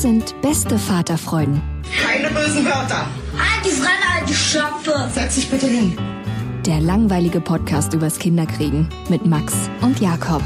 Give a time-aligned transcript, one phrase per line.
[0.00, 1.60] Das sind beste Vaterfreuden.
[2.02, 3.06] Keine bösen Wörter.
[3.36, 5.10] Halt die Fremde, alte Schöpfe!
[5.12, 5.94] Setz dich bitte hin.
[6.64, 10.40] Der langweilige Podcast übers Kinderkriegen mit Max und Jakob.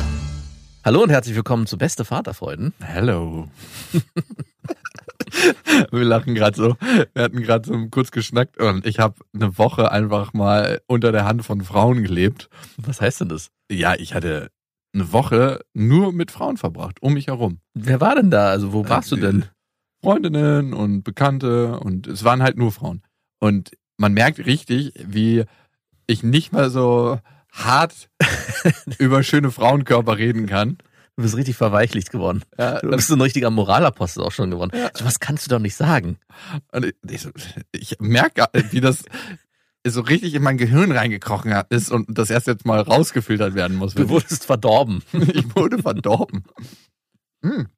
[0.84, 2.74] Hallo und herzlich willkommen zu Beste Vaterfreuden.
[2.80, 3.46] Hello.
[5.92, 6.76] Wir lachen gerade so.
[7.12, 11.26] Wir hatten gerade so kurz geschnackt und ich habe eine Woche einfach mal unter der
[11.26, 12.50] Hand von Frauen gelebt.
[12.76, 13.50] Was heißt denn das?
[13.70, 14.50] Ja, ich hatte
[14.94, 17.58] eine Woche nur mit Frauen verbracht, um mich herum.
[17.74, 18.48] Wer war denn da?
[18.50, 19.44] Also wo warst du denn?
[20.02, 23.02] Freundinnen und Bekannte und es waren halt nur Frauen.
[23.40, 25.44] Und man merkt richtig, wie
[26.06, 27.18] ich nicht mal so
[27.50, 28.10] hart
[28.98, 30.78] über schöne Frauenkörper reden kann.
[31.16, 32.42] Du bist richtig verweichlicht geworden.
[32.58, 34.72] Ja, Du bist so ein richtiger Moralapostel auch schon geworden.
[34.94, 36.18] So was kannst du doch nicht sagen.
[36.72, 37.28] Und ich,
[37.70, 39.04] ich merke, wie das
[39.86, 43.94] so richtig in mein Gehirn reingekrochen ist und das erst jetzt mal rausgefiltert werden muss.
[43.94, 45.02] Du wurdest verdorben.
[45.12, 46.44] ich wurde verdorben.
[47.42, 47.68] Hm.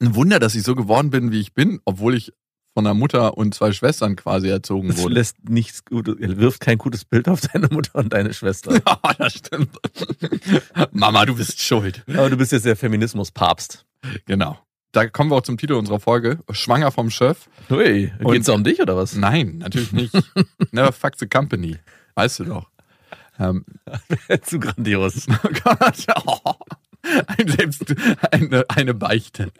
[0.00, 2.32] Ein Wunder, dass ich so geworden bin, wie ich bin, obwohl ich
[2.74, 5.14] von einer Mutter und zwei Schwestern quasi erzogen Das wurde.
[5.14, 8.72] lässt nichts Gutes, wirft kein gutes Bild auf deine Mutter und deine Schwester.
[8.86, 9.76] Ja, das stimmt.
[10.92, 12.02] Mama, du bist schuld.
[12.08, 13.84] Aber du bist jetzt der Feminismus-Papst.
[14.26, 14.58] Genau.
[14.92, 16.38] Da kommen wir auch zum Titel unserer Folge.
[16.50, 17.48] Schwanger vom Chef.
[18.22, 19.14] Und- geht's da um dich oder was?
[19.16, 20.14] Nein, natürlich nicht.
[20.70, 21.78] Never fuck the company.
[22.14, 22.68] Weißt du doch.
[23.38, 23.64] Ähm,
[24.42, 25.26] Zu grandios.
[25.44, 26.06] Oh Gott.
[26.26, 26.52] Oh.
[27.26, 27.94] Ein Selbst,
[28.30, 29.50] eine, eine Beichte.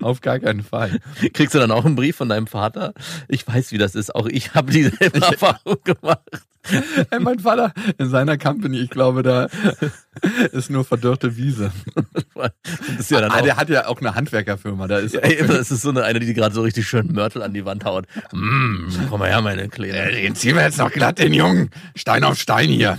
[0.00, 0.98] Auf gar keinen Fall.
[1.32, 2.94] Kriegst du dann auch einen Brief von deinem Vater?
[3.28, 4.14] Ich weiß, wie das ist.
[4.14, 6.28] Auch ich habe dieselbe Erfahrung gemacht.
[7.10, 9.48] Ey, mein Vater in seiner Company, ich glaube, da
[10.52, 11.72] ist nur verdörrte Wiese.
[12.98, 14.86] Das ja ah, der hat ja auch eine Handwerkerfirma.
[14.86, 17.54] Da ist Ey, das ist so eine, eine, die gerade so richtig schön Mörtel an
[17.54, 18.06] die Wand haut.
[18.32, 20.12] Mm, komm mal her, meine Kleine.
[20.12, 21.70] den ziehen wir jetzt noch glatt, den Jungen.
[21.94, 22.98] Stein auf Stein hier.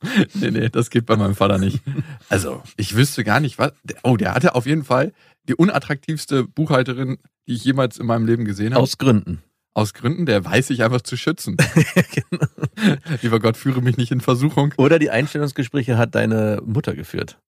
[0.34, 1.80] nee, nee, das geht bei meinem Vater nicht.
[2.28, 3.72] Also, ich wüsste gar nicht, was.
[4.02, 5.12] Oh, der hatte auf jeden Fall
[5.48, 8.82] die unattraktivste Buchhalterin, die ich jemals in meinem Leben gesehen habe.
[8.82, 9.42] Aus Gründen.
[9.74, 11.56] Aus Gründen, der weiß sich einfach zu schützen.
[13.22, 14.74] Lieber Gott, führe mich nicht in Versuchung.
[14.76, 17.38] Oder die Einstellungsgespräche hat deine Mutter geführt.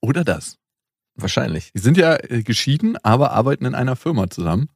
[0.00, 0.56] Oder das.
[1.14, 1.72] Wahrscheinlich.
[1.72, 4.68] Die sind ja äh, geschieden, aber arbeiten in einer Firma zusammen.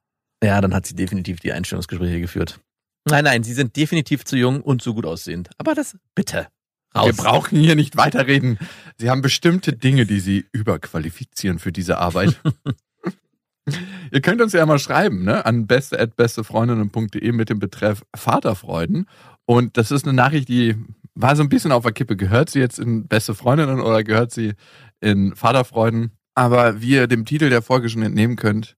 [0.43, 2.61] Ja, dann hat sie definitiv die Einstellungsgespräche geführt.
[3.09, 5.51] Nein, nein, sie sind definitiv zu jung und zu gut aussehend.
[5.59, 6.49] Aber das bitte.
[6.97, 7.07] Raus.
[7.07, 8.59] Wir brauchen hier nicht weiterreden.
[8.99, 12.41] Sie haben bestimmte Dinge, die Sie überqualifizieren für diese Arbeit.
[14.13, 19.07] Ihr könnt uns ja mal schreiben, ne, an beste@bestefreundinnen.de mit dem Betreff Vaterfreuden.
[19.45, 20.77] Und das ist eine Nachricht, die
[21.15, 22.17] war so ein bisschen auf der Kippe.
[22.17, 24.55] Gehört sie jetzt in Beste Freundinnen oder gehört sie
[25.01, 26.13] in Vaterfreuden?
[26.35, 28.77] Aber wie ihr dem Titel der Folge schon entnehmen könnt,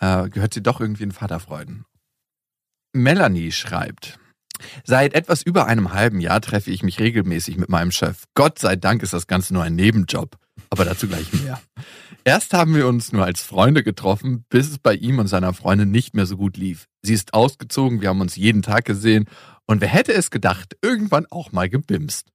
[0.00, 1.84] äh, gehört sie doch irgendwie in Vaterfreuden.
[2.92, 4.18] Melanie schreibt,
[4.84, 8.24] Seit etwas über einem halben Jahr treffe ich mich regelmäßig mit meinem Chef.
[8.34, 10.36] Gott sei Dank ist das Ganze nur ein Nebenjob.
[10.70, 11.60] Aber dazu gleich mehr.
[12.24, 15.90] Erst haben wir uns nur als Freunde getroffen, bis es bei ihm und seiner Freundin
[15.90, 16.86] nicht mehr so gut lief.
[17.02, 19.26] Sie ist ausgezogen, wir haben uns jeden Tag gesehen
[19.66, 22.30] und wer hätte es gedacht, irgendwann auch mal gebimst.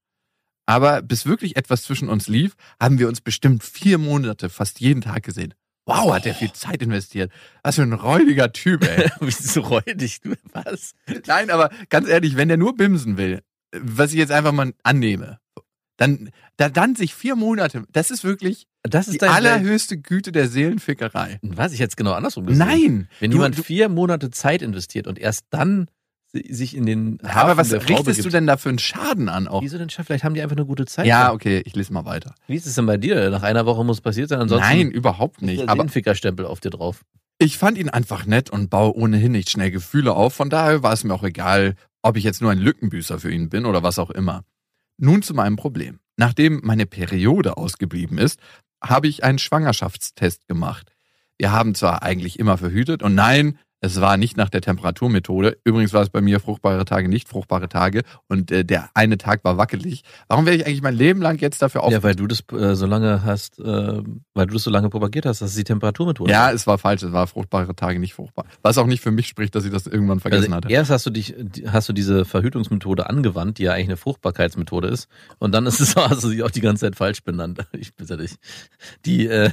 [0.66, 5.02] Aber bis wirklich etwas zwischen uns lief, haben wir uns bestimmt vier Monate fast jeden
[5.02, 5.54] Tag gesehen.
[5.86, 7.32] Wow, hat er viel Zeit investiert.
[7.62, 9.10] Was für ein räudiger Typ, ey.
[9.20, 10.22] Bist du so räudig?
[10.22, 10.94] Du, was?
[11.28, 13.42] Nein, aber ganz ehrlich, wenn der nur bimsen will,
[13.78, 15.40] was ich jetzt einfach mal annehme,
[15.98, 20.32] dann, da dann sich vier Monate, das ist wirklich Das die ist dein allerhöchste Güte
[20.32, 21.40] der Seelenfickerei.
[21.44, 21.72] Was?
[21.74, 22.66] Ich hätte es genau andersrum gesehen.
[22.68, 23.10] Nein!
[23.20, 25.88] Wenn Du- jemand vier Monate Zeit investiert und erst dann
[26.34, 28.34] sich in den Ja, aber was richtest du begibt.
[28.34, 29.62] denn da für einen Schaden an auch?
[29.62, 30.08] Wieso denn, Chef?
[30.08, 31.06] Vielleicht haben die einfach eine gute Zeit.
[31.06, 32.34] Ja, okay, ich lese mal weiter.
[32.48, 33.30] Wie ist es denn bei dir?
[33.30, 35.62] Nach einer Woche muss passiert sein, ansonsten Nein, überhaupt nicht.
[35.64, 37.04] Aber Seelenfickerstempel auf dir drauf.
[37.38, 40.34] ich fand ihn einfach nett und baue ohnehin nicht schnell Gefühle auf.
[40.34, 43.50] Von daher war es mir auch egal, ob ich jetzt nur ein Lückenbüßer für ihn
[43.50, 44.44] bin oder was auch immer.
[44.98, 46.00] Nun zu meinem Problem.
[46.18, 48.40] Nachdem meine Periode ausgeblieben ist,
[48.84, 50.92] habe ich einen Schwangerschaftstest gemacht.
[51.38, 55.58] Wir haben zwar eigentlich immer verhütet und nein, es war nicht nach der Temperaturmethode.
[55.66, 59.44] Übrigens war es bei mir fruchtbare Tage, nicht fruchtbare Tage und äh, der eine Tag
[59.44, 60.04] war wackelig.
[60.30, 61.92] Warum werde ich eigentlich mein Leben lang jetzt dafür auf?
[61.92, 64.02] Ja, weil du das äh, so lange hast, äh,
[64.34, 66.32] weil du das so lange propagiert hast, das ist die Temperaturmethode.
[66.32, 67.04] Ja, es war falsch.
[67.04, 68.46] Es war fruchtbare Tage, nicht fruchtbar.
[68.62, 70.74] Was auch nicht für mich spricht, dass ich das irgendwann vergessen also hatte.
[70.74, 71.36] erst hast du dich,
[71.68, 75.10] hast du diese Verhütungsmethode angewandt, die ja eigentlich eine Fruchtbarkeitsmethode ist,
[75.40, 77.60] und dann ist es so, hast du sie auch die ganze Zeit falsch benannt.
[77.74, 78.36] Ich bitte dich.
[79.06, 79.50] Die, äh,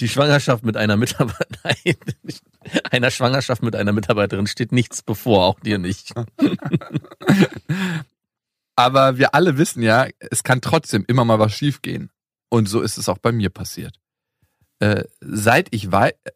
[0.00, 1.96] die Schwangerschaft mit einer Mitarbeiterin,
[2.90, 6.12] einer Schwangerschaft mit einer Mitarbeiterin steht nichts bevor, auch dir nicht.
[8.76, 12.10] Aber wir alle wissen ja, es kann trotzdem immer mal was schiefgehen.
[12.48, 13.96] Und so ist es auch bei mir passiert.
[14.80, 15.88] Äh, seit, ich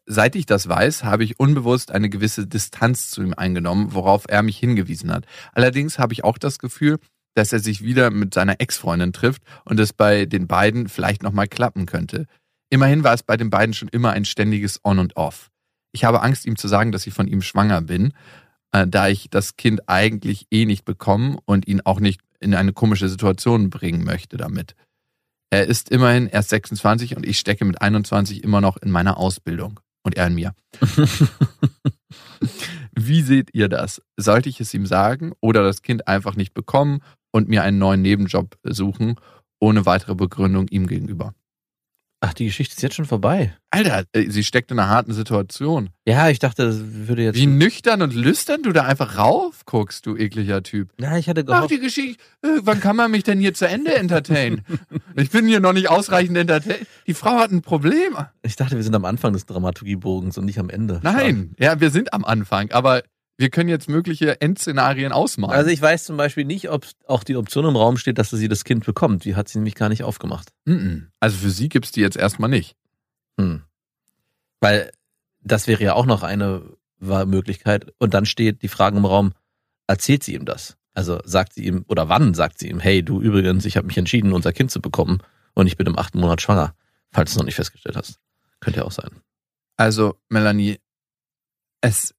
[0.05, 4.41] seit ich das weiß, habe ich unbewusst eine gewisse Distanz zu ihm eingenommen, worauf er
[4.41, 5.25] mich hingewiesen hat.
[5.53, 6.99] Allerdings habe ich auch das Gefühl,
[7.35, 11.47] dass er sich wieder mit seiner Ex-Freundin trifft und es bei den beiden vielleicht nochmal
[11.47, 12.25] klappen könnte.
[12.69, 15.49] Immerhin war es bei den beiden schon immer ein ständiges On und Off.
[15.91, 18.13] Ich habe Angst, ihm zu sagen, dass ich von ihm schwanger bin,
[18.71, 22.73] äh, da ich das Kind eigentlich eh nicht bekommen und ihn auch nicht in eine
[22.73, 24.75] komische Situation bringen möchte damit.
[25.51, 29.79] Er ist immerhin erst 26 und ich stecke mit 21 immer noch in meiner Ausbildung.
[30.01, 30.55] Und er in mir.
[32.95, 34.01] Wie seht ihr das?
[34.15, 37.01] Sollte ich es ihm sagen oder das Kind einfach nicht bekommen
[37.31, 39.15] und mir einen neuen Nebenjob suchen,
[39.59, 41.33] ohne weitere Begründung ihm gegenüber?
[42.21, 43.55] Ach, die Geschichte ist jetzt schon vorbei.
[43.71, 45.89] Alter, äh, sie steckt in einer harten Situation.
[46.05, 47.37] Ja, ich dachte, das würde jetzt.
[47.37, 50.89] Wie nüchtern und lüstern du da einfach raufguckst, du ekliger Typ.
[50.99, 51.71] Ja, ich hatte Ach, gehofft.
[51.71, 52.21] die Geschichte.
[52.41, 54.61] äh, Wann kann man mich denn hier zu Ende entertainen?
[55.15, 56.85] Ich bin hier noch nicht ausreichend entertained.
[57.07, 58.15] Die Frau hat ein Problem.
[58.41, 60.99] Ich dachte, wir sind am Anfang des Dramaturgiebogens und nicht am Ende.
[61.03, 63.03] Nein, ja, wir sind am Anfang, aber
[63.39, 65.55] wir können jetzt mögliche Endszenarien ausmalen.
[65.55, 68.49] Also ich weiß zum Beispiel nicht, ob auch die Option im Raum steht, dass sie
[68.49, 69.23] das Kind bekommt.
[69.23, 70.49] Die hat sie nämlich gar nicht aufgemacht.
[71.21, 72.75] Also für sie gibt's die jetzt erstmal nicht.
[73.39, 73.61] Hm.
[74.59, 74.91] Weil
[75.41, 76.63] das wäre ja auch noch eine
[76.99, 77.93] Möglichkeit.
[77.97, 79.31] Und dann steht die Frage im Raum,
[79.87, 80.75] erzählt sie ihm das?
[80.93, 83.97] Also sagt sie ihm, oder wann sagt sie ihm, hey, du übrigens, ich habe mich
[83.97, 85.19] entschieden, unser Kind zu bekommen
[85.53, 86.75] und ich bin im achten Monat schwanger,
[87.13, 88.19] falls du es noch nicht festgestellt hast.
[88.59, 89.11] Könnte ja auch sein.
[89.77, 90.81] Also, Melanie,
[91.79, 92.13] es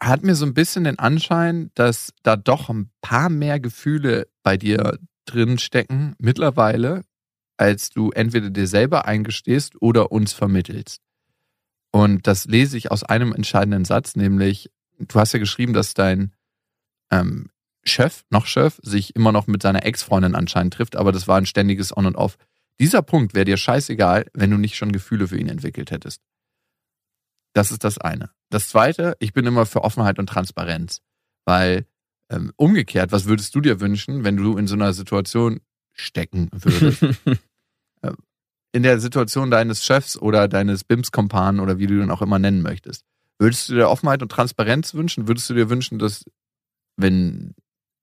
[0.00, 4.56] hat mir so ein bisschen den Anschein, dass da doch ein paar mehr Gefühle bei
[4.56, 7.04] dir drin stecken mittlerweile,
[7.56, 11.00] als du entweder dir selber eingestehst oder uns vermittelst.
[11.92, 16.34] Und das lese ich aus einem entscheidenden Satz, nämlich, du hast ja geschrieben, dass dein
[17.10, 17.50] ähm,
[17.84, 21.46] Chef, noch Chef, sich immer noch mit seiner Ex-Freundin anscheinend trifft, aber das war ein
[21.46, 22.36] ständiges On und Off.
[22.80, 26.20] Dieser Punkt wäre dir scheißegal, wenn du nicht schon Gefühle für ihn entwickelt hättest.
[27.52, 28.30] Das ist das eine.
[28.50, 31.00] Das zweite, ich bin immer für Offenheit und Transparenz.
[31.44, 31.86] Weil
[32.30, 35.60] ähm, umgekehrt, was würdest du dir wünschen, wenn du in so einer Situation
[35.92, 37.04] stecken würdest?
[38.74, 42.60] in der Situation deines Chefs oder deines BIMS-Kompanen oder wie du ihn auch immer nennen
[42.60, 43.04] möchtest.
[43.38, 45.28] Würdest du dir Offenheit und Transparenz wünschen?
[45.28, 46.24] Würdest du dir wünschen, dass,
[46.96, 47.54] wenn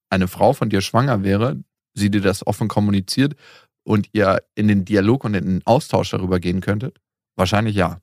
[0.10, 1.62] eine Frau von dir schwanger wäre,
[1.94, 3.36] sie dir das offen kommuniziert
[3.84, 7.02] und ihr in den Dialog und in den Austausch darüber gehen könntet?
[7.36, 8.00] Wahrscheinlich ja.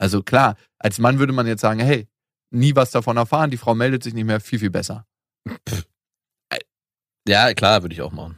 [0.00, 2.08] Also klar, als Mann würde man jetzt sagen, hey,
[2.50, 5.06] nie was davon erfahren, die Frau meldet sich nicht mehr, viel, viel besser.
[7.28, 8.36] ja, klar, würde ich auch machen.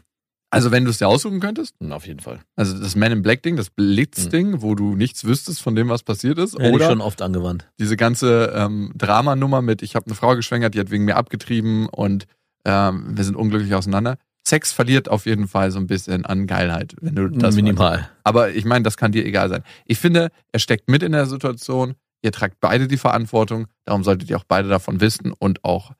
[0.50, 2.41] Also wenn du es dir aussuchen könntest, Hm, Auf jeden Fall.
[2.56, 6.03] also das Man in Black Ding, das Blitz-Ding, wo du nichts wüsstest von dem, was
[6.03, 7.70] passiert ist, Hätte ich oder schon oft angewandt.
[7.79, 11.89] diese ganze ähm, Dramanummer mit, ich habe eine Frau geschwängert, die hat wegen mir abgetrieben
[11.89, 12.27] und
[12.67, 14.19] ähm, wir sind unglücklich auseinander.
[14.44, 18.08] Sex verliert auf jeden Fall so ein bisschen an Geilheit, wenn du das Minimal.
[18.25, 19.63] Aber ich meine, das kann dir egal sein.
[19.87, 21.94] Ich finde, er steckt mit in der Situation.
[22.22, 23.67] Ihr tragt beide die Verantwortung.
[23.84, 25.93] Darum solltet ihr auch beide davon wissen und auch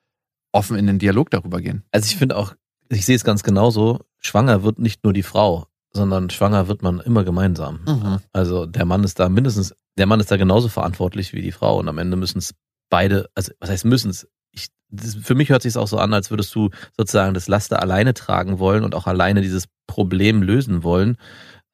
[0.53, 1.85] offen in den Dialog darüber gehen.
[1.93, 2.55] Also ich finde auch,
[2.89, 7.01] ich sehe es ganz genauso, schwanger wird nicht nur die Frau, sondern schwanger wird man
[7.01, 7.81] immer gemeinsam.
[7.87, 8.19] Mhm.
[8.33, 11.79] Also der Mann ist da mindestens, der Mann ist da genauso verantwortlich wie die Frau
[11.79, 12.55] und am Ende müssen es
[12.91, 14.29] beide, also was heißt müssen es?
[14.93, 18.15] Das, für mich hört sich auch so an, als würdest du sozusagen das Laster alleine
[18.15, 21.17] tragen wollen und auch alleine dieses Problem lösen wollen.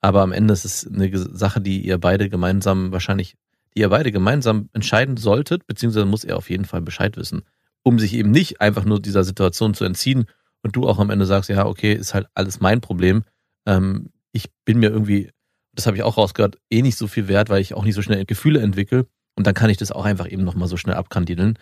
[0.00, 3.34] Aber am Ende ist es eine Sache, die ihr beide gemeinsam wahrscheinlich,
[3.74, 7.42] die ihr beide gemeinsam entscheiden solltet, beziehungsweise muss er auf jeden Fall Bescheid wissen,
[7.82, 10.26] um sich eben nicht einfach nur dieser Situation zu entziehen
[10.62, 13.24] und du auch am Ende sagst, ja, okay, ist halt alles mein Problem.
[13.66, 15.30] Ähm, ich bin mir irgendwie,
[15.74, 18.02] das habe ich auch rausgehört, eh nicht so viel wert, weil ich auch nicht so
[18.02, 19.06] schnell Gefühle entwickle.
[19.36, 21.58] Und dann kann ich das auch einfach eben nochmal so schnell abkandideln.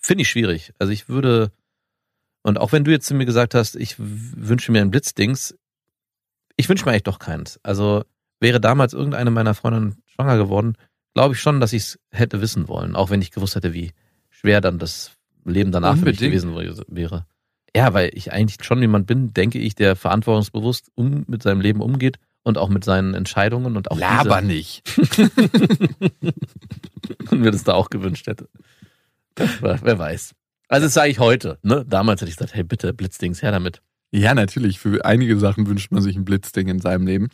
[0.00, 0.72] Finde ich schwierig.
[0.78, 1.52] Also ich würde,
[2.42, 5.54] und auch wenn du jetzt zu mir gesagt hast, ich wünsche mir ein Blitzdings,
[6.56, 7.60] ich wünsche mir eigentlich doch keins.
[7.62, 8.04] Also
[8.40, 10.76] wäre damals irgendeine meiner Freundinnen schwanger geworden,
[11.14, 13.92] glaube ich schon, dass ich es hätte wissen wollen, auch wenn ich gewusst hätte, wie
[14.30, 15.12] schwer dann das
[15.44, 16.54] Leben danach für mich Unbedingt.
[16.54, 17.26] gewesen wäre.
[17.74, 21.80] Ja, weil ich eigentlich schon jemand bin, denke ich, der verantwortungsbewusst um, mit seinem Leben
[21.80, 24.82] umgeht und auch mit seinen Entscheidungen und auch Laber nicht.
[24.96, 25.30] diese,
[27.30, 28.48] und mir das da auch gewünscht hätte.
[29.36, 30.34] Wer weiß.
[30.68, 31.58] Also das sage ich heute.
[31.62, 31.84] Ne?
[31.86, 33.82] Damals hätte ich gesagt, hey bitte, Blitzdings, her damit.
[34.12, 34.78] Ja, natürlich.
[34.78, 37.28] Für einige Sachen wünscht man sich ein Blitzding in seinem Leben.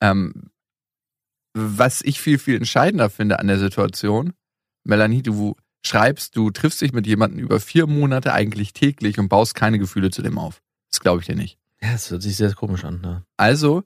[0.00, 0.50] Ähm,
[1.54, 4.32] was ich viel, viel entscheidender finde an der Situation,
[4.84, 9.54] Melanie, du schreibst, du triffst dich mit jemandem über vier Monate eigentlich täglich und baust
[9.54, 10.62] keine Gefühle zu dem auf.
[10.90, 11.58] Das glaube ich dir nicht.
[11.80, 13.00] Ja, das hört sich sehr komisch an.
[13.00, 13.24] Ne?
[13.36, 13.82] Also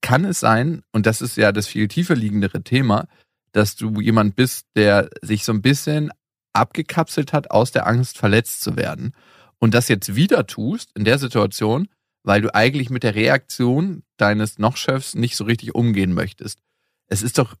[0.00, 3.06] kann es sein, und das ist ja das viel tiefer liegendere Thema,
[3.52, 6.10] dass du jemand bist, der sich so ein bisschen
[6.52, 9.14] abgekapselt hat aus der Angst, verletzt zu werden.
[9.58, 11.88] Und das jetzt wieder tust in der Situation,
[12.22, 16.60] weil du eigentlich mit der Reaktion deines Noch-Chefs nicht so richtig umgehen möchtest.
[17.06, 17.54] Es ist doch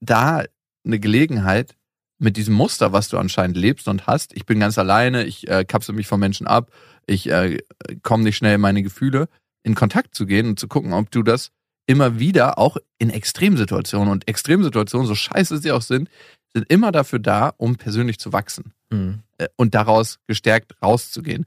[0.00, 0.44] da
[0.84, 1.76] eine Gelegenheit,
[2.18, 5.64] mit diesem Muster, was du anscheinend lebst und hast, ich bin ganz alleine, ich äh,
[5.64, 6.70] kapsel mich von Menschen ab,
[7.06, 7.58] ich äh,
[8.02, 9.28] komme nicht schnell in meine Gefühle,
[9.62, 11.50] in Kontakt zu gehen und zu gucken, ob du das
[11.86, 16.08] immer wieder, auch in Extremsituationen und Extremsituationen, so scheiße sie auch sind,
[16.54, 19.22] sind immer dafür da, um persönlich zu wachsen Mhm.
[19.38, 21.44] äh, und daraus gestärkt rauszugehen.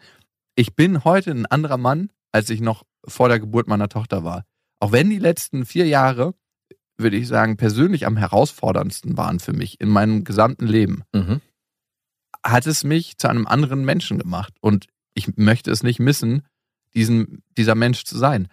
[0.56, 4.44] Ich bin heute ein anderer Mann, als ich noch vor der Geburt meiner Tochter war.
[4.80, 6.34] Auch wenn die letzten vier Jahre,
[6.98, 11.42] würde ich sagen, persönlich am herausforderndsten waren für mich in meinem gesamten Leben, Mhm.
[12.44, 14.54] hat es mich zu einem anderen Menschen gemacht.
[14.62, 16.44] Und ich möchte es nicht missen,
[16.94, 18.48] diesen, dieser Mensch zu sein.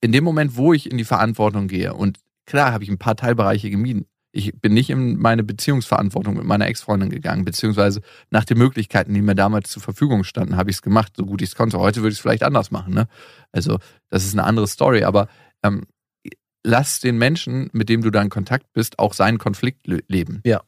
[0.00, 3.16] In dem Moment, wo ich in die Verantwortung gehe, und klar habe ich ein paar
[3.16, 4.06] Teilbereiche gemieden.
[4.30, 9.22] Ich bin nicht in meine Beziehungsverantwortung mit meiner Ex-Freundin gegangen, beziehungsweise nach den Möglichkeiten, die
[9.22, 11.78] mir damals zur Verfügung standen, habe ich es gemacht, so gut ich es konnte.
[11.78, 12.92] Heute würde ich es vielleicht anders machen.
[12.92, 13.08] Ne?
[13.52, 13.78] Also
[14.10, 15.28] das ist eine andere Story, aber
[15.62, 15.86] ähm,
[16.62, 20.40] lass den Menschen, mit dem du da in Kontakt bist, auch seinen Konflikt le leben.
[20.44, 20.62] Ja.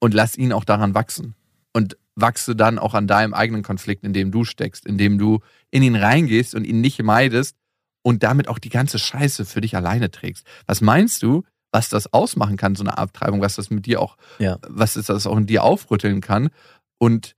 [0.00, 1.34] Und lass ihn auch daran wachsen.
[1.72, 5.40] Und wachse dann auch an deinem eigenen Konflikt, in dem du steckst, in dem du
[5.70, 7.56] in ihn reingehst und ihn nicht meidest
[8.02, 10.46] und damit auch die ganze Scheiße für dich alleine trägst.
[10.66, 11.42] Was meinst du,
[11.74, 14.58] was das ausmachen kann, so eine Abtreibung, was das mit dir auch, Ja.
[14.68, 16.50] was ist das auch in dir aufrütteln kann?
[16.98, 17.34] Und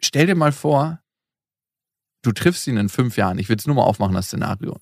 [0.00, 1.00] stell dir mal vor,
[2.22, 3.38] du triffst ihn in fünf Jahren.
[3.38, 4.78] Ich will es nur mal aufmachen, das Szenario.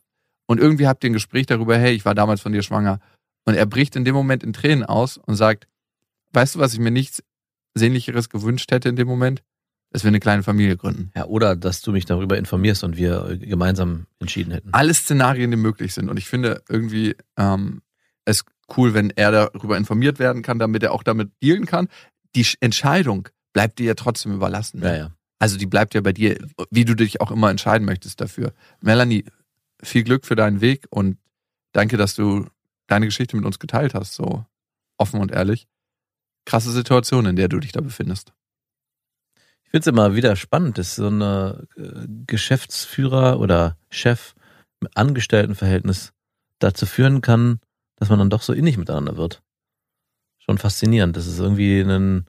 [0.47, 3.01] Und irgendwie habt ihr ein Gespräch darüber, hey, ich war damals von dir schwanger.
[3.47, 5.67] Und er bricht in dem Moment in Tränen aus und sagt,
[6.33, 7.23] weißt du, was ich mir nichts
[7.75, 9.43] Sehnlicheres gewünscht hätte in dem Moment?
[9.91, 11.13] Dass wir eine kleine Familie gründen.
[11.17, 14.69] Ja, oder dass du mich darüber informierst und wir gemeinsam entschieden hätten.
[14.75, 16.11] Alle Szenarien, die möglich sind.
[16.11, 17.83] Und ich finde irgendwie ähm,
[18.27, 18.45] es
[18.77, 21.89] cool, wenn er darüber informiert werden kann, damit er auch damit dealen kann.
[22.35, 24.83] Die Sch- Entscheidung bleibt dir ja trotzdem überlassen.
[24.83, 25.13] Ja, ja.
[25.39, 26.37] Also die bleibt ja bei dir,
[26.71, 28.53] wie du dich auch immer entscheiden möchtest dafür.
[28.81, 29.25] Melanie,
[29.83, 31.19] viel Glück für deinen Weg und
[31.73, 32.47] danke, dass du
[32.87, 34.45] deine Geschichte mit uns geteilt hast, so
[34.99, 35.67] offen und ehrlich.
[36.47, 38.33] Krasse Situation, in der du dich da befindest.
[39.65, 41.67] Ich finde es immer wieder spannend, dass so ein
[42.27, 44.35] Geschäftsführer oder Chef
[44.81, 46.13] mit Angestelltenverhältnis
[46.61, 47.61] dazu führen kann,
[47.97, 49.43] dass man dann doch so innig miteinander wird.
[50.39, 51.17] Schon faszinierend.
[51.17, 52.27] Das ist irgendwie ein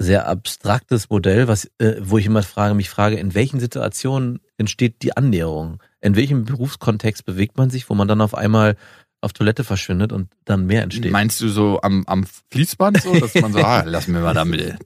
[0.00, 5.02] sehr abstraktes Modell, was, äh, wo ich immer frage, mich frage, in welchen Situationen entsteht
[5.02, 5.82] die Annäherung?
[6.00, 8.76] In welchem Berufskontext bewegt man sich, wo man dann auf einmal
[9.20, 11.12] auf Toilette verschwindet und dann mehr entsteht?
[11.12, 14.78] Meinst du so am, am Fließband so, dass man so, ah, lass mir mal damit,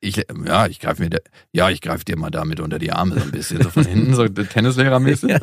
[0.00, 1.18] ich, ja, ich greife mir, da,
[1.52, 4.14] ja, ich greife dir mal damit unter die Arme so ein bisschen, so von hinten,
[4.14, 5.30] so Tennislehrermäßig.
[5.30, 5.38] Ja,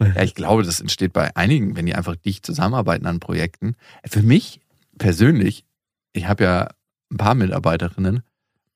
[0.00, 0.22] Ja.
[0.22, 3.76] ich glaube, das entsteht bei einigen, wenn die einfach dicht zusammenarbeiten an Projekten.
[4.06, 4.60] Für mich
[4.98, 5.64] persönlich,
[6.12, 6.68] ich habe ja
[7.10, 8.22] ein paar Mitarbeiterinnen,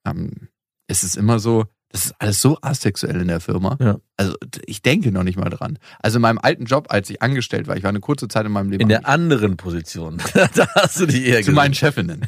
[0.06, 0.48] ähm,
[0.87, 3.76] es ist immer so, das ist alles so asexuell in der Firma.
[3.80, 3.98] Ja.
[4.16, 4.34] Also
[4.66, 5.78] ich denke noch nicht mal dran.
[6.00, 8.52] Also in meinem alten Job, als ich angestellt war, ich war eine kurze Zeit in
[8.52, 10.20] meinem Leben In der anderen Position.
[10.34, 12.26] da hast du die eher zu meinen Chefinnen.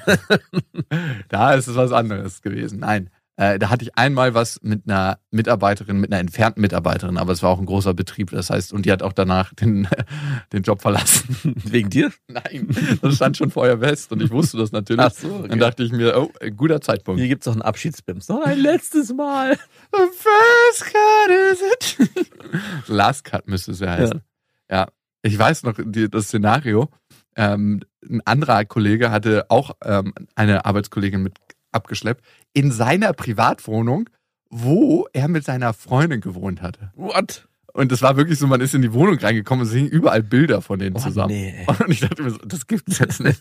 [1.28, 2.80] da ist es was anderes gewesen.
[2.80, 7.32] Nein, äh, da hatte ich einmal was mit einer Mitarbeiterin, mit einer entfernten Mitarbeiterin, aber
[7.32, 8.32] es war auch ein großer Betrieb.
[8.32, 9.88] Das heißt, und die hat auch danach den,
[10.52, 11.36] den Job verlassen.
[11.64, 12.12] Wegen dir?
[12.28, 12.68] Nein,
[13.00, 15.00] das stand schon vorher fest und ich wusste das natürlich.
[15.02, 15.48] Ach so, okay.
[15.48, 17.18] Dann dachte ich mir, oh, guter Zeitpunkt.
[17.18, 18.28] Hier gibt's doch einen Abschiedsbims.
[18.28, 19.56] Noch ein letztes Mal.
[19.90, 22.10] First cut is it?
[22.88, 24.20] Last cut müsste es ja heißen.
[24.70, 24.88] Ja.
[25.22, 26.90] Ich weiß noch die, das Szenario.
[27.36, 31.38] Ähm, ein anderer Kollege hatte auch ähm, eine Arbeitskollegin mit
[31.72, 34.08] abgeschleppt in seiner Privatwohnung,
[34.50, 36.90] wo er mit seiner Freundin gewohnt hatte.
[36.96, 37.46] What?
[37.72, 40.24] Und es war wirklich so, man ist in die Wohnung reingekommen und es hingen überall
[40.24, 41.32] Bilder von denen Oh, zusammen.
[41.32, 41.54] nee.
[41.68, 43.40] Und ich dachte mir so, das gibt's jetzt nicht.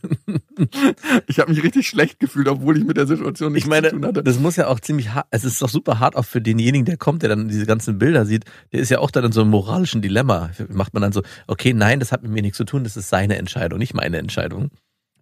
[1.26, 3.96] ich habe mich richtig schlecht gefühlt, obwohl ich mit der Situation nichts Ich meine, zu
[3.96, 4.24] tun hatte.
[4.24, 6.98] das muss ja auch ziemlich hart, es ist doch super hart auch für denjenigen, der
[6.98, 9.50] kommt, der dann diese ganzen Bilder sieht, der ist ja auch dann in so einem
[9.50, 10.52] moralischen Dilemma.
[10.70, 13.10] Macht man dann so, okay, nein, das hat mit mir nichts zu tun, das ist
[13.10, 14.70] seine Entscheidung, nicht meine Entscheidung.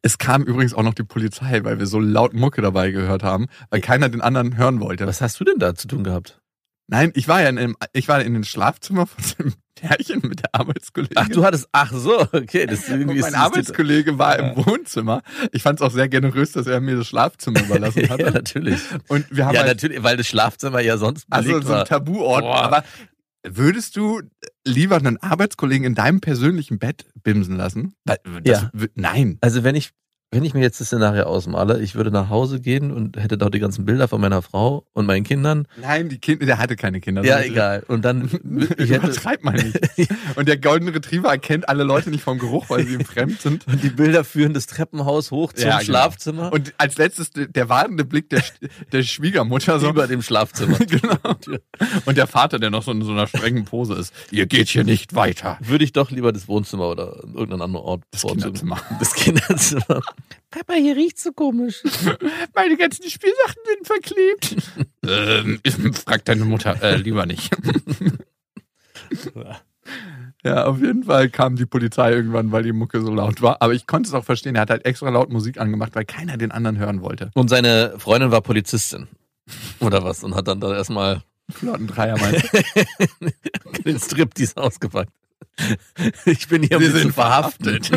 [0.01, 3.47] Es kam übrigens auch noch die Polizei, weil wir so laut Mucke dabei gehört haben,
[3.69, 5.05] weil keiner den anderen hören wollte.
[5.07, 6.39] Was hast du denn da zu tun gehabt?
[6.89, 10.41] Nein, ich war ja in, einem, ich war in den Schlafzimmer von einem Pärchen mit
[10.41, 11.17] der Arbeitskollegin.
[11.17, 12.65] Ach, du hattest, ach so, okay.
[12.65, 15.21] Das ist Und irgendwie mein ist Arbeitskollege war im Wohnzimmer.
[15.51, 18.31] Ich fand es auch sehr generös, dass er mir das Schlafzimmer überlassen ja, hatte.
[18.31, 18.79] natürlich.
[19.09, 21.85] Und wir haben Ja, halt, natürlich, weil das Schlafzimmer ja sonst also so ein.
[21.85, 22.41] Tabuort.
[22.43, 22.63] Boah.
[22.63, 22.83] Aber
[23.45, 24.21] würdest du
[24.65, 27.93] lieber einen Arbeitskollegen in deinem persönlichen Bett bimsen lassen?
[28.05, 28.71] Das, Ja.
[28.95, 29.37] Nein.
[29.41, 29.91] Also wenn ich,
[30.29, 33.53] wenn ich mir jetzt das Szenario ausmale, ich würde nach Hause gehen und hätte dort
[33.53, 35.67] die ganzen Bilder von meiner Frau und meinen Kindern.
[35.81, 37.23] Nein, die Kinder, der hatte keine Kinder.
[37.23, 37.83] ja, egal.
[37.87, 38.25] Und dann,
[38.77, 39.79] ich hätte, Übertreib mal nicht.
[40.35, 43.65] Und der Golden Retriever erkennt alle Leute nicht vom Geruch, weil sie ihm fremd sind.
[43.67, 45.83] und die Bilder führen das Treppenhaus hoch zum Ja, genau.
[45.85, 48.43] Schlafzimmer Und als letztes der wartende Blick der,
[48.91, 49.89] der Schwiegermutter so.
[49.89, 50.77] über dem Schlafzimmer.
[50.79, 51.17] genau.
[52.05, 54.13] Und der Vater, der noch so in so einer strengen Pose ist.
[54.31, 55.57] Ihr geht hier nicht weiter.
[55.61, 58.53] Würde ich doch lieber das Wohnzimmer oder irgendeinen anderen Ort Das bevorzugen.
[58.53, 58.81] Kinderzimmer.
[58.99, 60.01] Das Kinderzimmer.
[60.49, 61.83] Papa, hier riecht so komisch.
[62.55, 64.55] Meine ganzen Spielsachen sind verklebt.
[65.07, 66.81] ähm, frag deine Mutter.
[66.81, 67.51] Äh, lieber nicht.
[70.43, 73.61] Ja, auf jeden Fall kam die Polizei irgendwann, weil die Mucke so laut war.
[73.61, 74.55] Aber ich konnte es auch verstehen.
[74.55, 77.31] Er hat halt extra laut Musik angemacht, weil keiner den anderen hören wollte.
[77.33, 79.07] Und seine Freundin war Polizistin.
[79.79, 80.23] Oder was?
[80.23, 82.17] Und hat dann da erstmal Flotten Dreier
[83.85, 85.11] den Striptease ausgepackt.
[86.25, 87.91] Ich bin hier ein Wir bisschen sind verhaftet.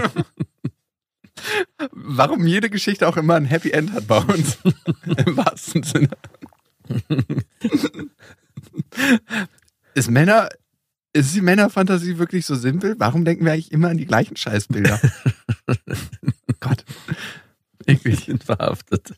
[1.93, 4.59] Warum jede Geschichte auch immer ein Happy End hat bei uns.
[5.27, 6.09] Im wahrsten Sinne.
[9.95, 10.49] Ist Männer,
[11.13, 12.95] ist die Männerfantasie wirklich so simpel?
[12.99, 15.01] Warum denken wir eigentlich immer an die gleichen Scheißbilder?
[16.61, 16.85] Gott.
[17.87, 18.25] Eklig.
[18.27, 19.15] sind verhaftet.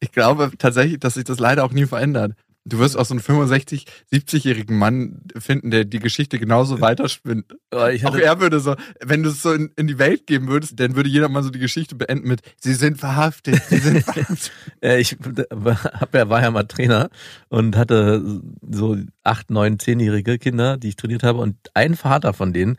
[0.00, 2.34] Ich glaube tatsächlich, dass sich das leider auch nie verändert.
[2.64, 7.56] Du wirst auch so einen 65, 70-jährigen Mann finden, der die Geschichte genauso weiterspinnt.
[8.04, 10.94] Auch er würde so, wenn du es so in, in die Welt geben würdest, dann
[10.94, 14.52] würde jeder mal so die Geschichte beenden mit, sie sind verhaftet, sie sind verhaftet.
[14.80, 17.10] ich hab ja, war ja mal Trainer
[17.48, 18.40] und hatte
[18.70, 22.76] so acht, neun, zehnjährige Kinder, die ich trainiert habe und ein Vater von denen,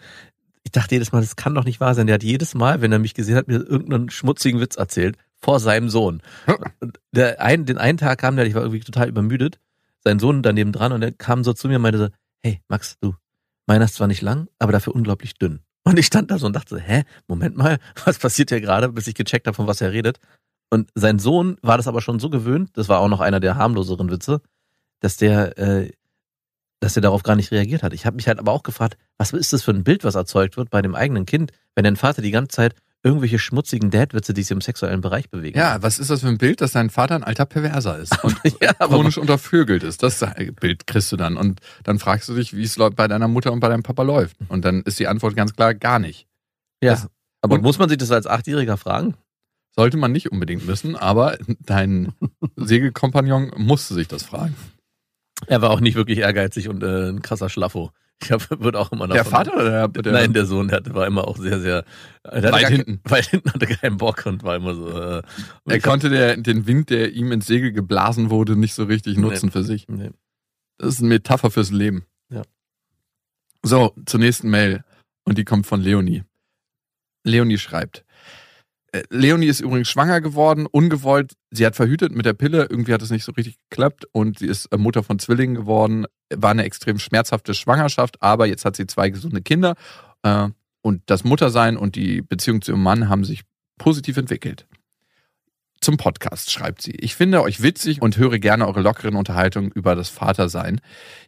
[0.64, 2.08] ich dachte jedes Mal, das kann doch nicht wahr sein.
[2.08, 5.60] Der hat jedes Mal, wenn er mich gesehen hat, mir irgendeinen schmutzigen Witz erzählt vor
[5.60, 6.22] seinem Sohn.
[6.80, 9.60] Und der ein, den einen Tag kam der, ich war irgendwie total übermüdet,
[10.04, 12.08] sein Sohn daneben dran und er kam so zu mir und meinte so,
[12.42, 13.16] hey Max, du,
[13.66, 15.62] meiner ist zwar nicht lang, aber dafür unglaublich dünn.
[15.84, 19.08] Und ich stand da so und dachte, hä, Moment mal, was passiert hier gerade, bis
[19.08, 20.20] ich gecheckt habe, von was er redet.
[20.70, 23.56] Und sein Sohn war das aber schon so gewöhnt, das war auch noch einer der
[23.56, 24.42] harmloseren Witze,
[25.02, 25.92] dass der, äh,
[26.80, 27.94] dass der darauf gar nicht reagiert hat.
[27.94, 30.58] Ich habe mich halt aber auch gefragt, was ist das für ein Bild, was erzeugt
[30.58, 34.42] wird bei dem eigenen Kind, wenn dein Vater die ganze Zeit irgendwelche schmutzigen Dad-Witze, die
[34.44, 35.58] sich im sexuellen Bereich bewegen.
[35.58, 38.36] Ja, was ist das für ein Bild, dass dein Vater ein alter Perverser ist und
[38.62, 40.02] ja chronisch untervögelt ist?
[40.04, 40.24] Das
[40.60, 41.36] Bild kriegst du dann.
[41.38, 44.38] Und dann fragst du dich, wie es bei deiner Mutter und bei deinem Papa läuft.
[44.48, 46.28] Und dann ist die Antwort ganz klar, gar nicht.
[46.82, 46.92] ja.
[46.92, 47.08] das-
[47.42, 49.16] aber muss man sich das als Achtjähriger fragen?
[49.76, 52.14] Sollte man nicht unbedingt müssen, aber dein
[52.56, 54.56] Segelkompagnon musste sich das fragen.
[55.48, 57.92] Er war auch nicht wirklich ehrgeizig und äh, ein krasser Schlaffo.
[58.24, 59.14] Ich hab, wird auch immer davon.
[59.16, 61.86] Der Vater oder der, der Nein, der Sohn, der war immer auch sehr, sehr
[62.24, 63.00] Weit hinten.
[63.04, 64.90] Weit hinten hatte keinen Bock und war immer so.
[64.90, 65.24] Äh, er
[65.68, 69.18] ich hab- konnte der, den Wind, der ihm ins Segel geblasen wurde, nicht so richtig
[69.18, 69.52] nutzen Nee.
[69.52, 69.88] für sich.
[69.88, 70.12] Nee.
[70.78, 72.06] Das ist eine Metapher fürs Leben.
[72.30, 72.42] Ja.
[73.62, 74.84] So, zur nächsten Mail.
[75.26, 76.24] Und die kommt von Leonie.
[77.24, 78.04] Leonie schreibt.
[78.94, 81.34] Äh, Leonie ist übrigens schwanger geworden, ungewollt.
[81.52, 82.68] Sie hat verhütet mit der Pille.
[82.70, 84.06] Irgendwie hat es nicht so richtig geklappt.
[84.14, 86.06] Und sie ist äh, Mutter von Zwillingen geworden.
[86.34, 88.22] War eine extrem schmerzhafte Schwangerschaft.
[88.22, 89.76] Aber jetzt hat sie zwei gesunde Kinder.
[90.24, 90.48] Äh,
[90.82, 93.44] Und das Muttersein und die Beziehung zu ihrem Mann haben sich
[93.78, 94.68] positiv entwickelt.
[95.82, 96.92] Zum Podcast schreibt sie.
[96.92, 100.80] Ich finde euch witzig und höre gerne eure lockeren Unterhaltungen über das Vatersein.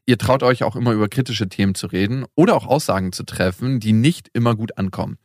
[0.06, 3.80] Ihr traut euch auch immer über kritische Themen zu reden oder auch Aussagen zu treffen,
[3.82, 5.18] die nicht immer gut ankommen.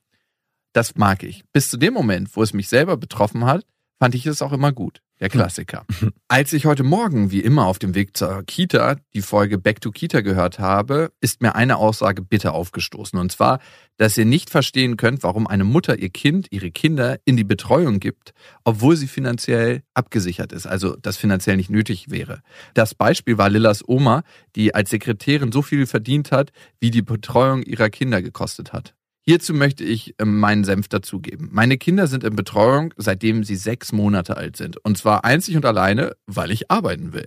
[0.72, 1.42] Das mag ich.
[1.52, 3.64] Bis zu dem Moment, wo es mich selber betroffen hat,
[3.98, 5.02] fand ich es auch immer gut.
[5.20, 5.85] Der Klassiker.
[6.28, 9.90] Als ich heute Morgen, wie immer auf dem Weg zur Kita, die Folge Back to
[9.90, 13.18] Kita gehört habe, ist mir eine Aussage bitter aufgestoßen.
[13.18, 13.59] Und zwar,
[13.98, 18.00] dass ihr nicht verstehen könnt, warum eine Mutter ihr Kind, ihre Kinder in die Betreuung
[18.00, 18.33] gibt,
[18.64, 22.40] obwohl sie finanziell abgesichert ist, also das finanziell nicht nötig wäre.
[22.72, 24.22] Das Beispiel war Lillas Oma,
[24.56, 28.94] die als Sekretärin so viel verdient hat, wie die Betreuung ihrer Kinder gekostet hat.
[29.30, 31.50] Hierzu möchte ich ähm, meinen Senf dazugeben.
[31.52, 34.84] Meine Kinder sind in Betreuung, seitdem sie sechs Monate alt sind.
[34.84, 37.26] Und zwar einzig und alleine, weil ich arbeiten will.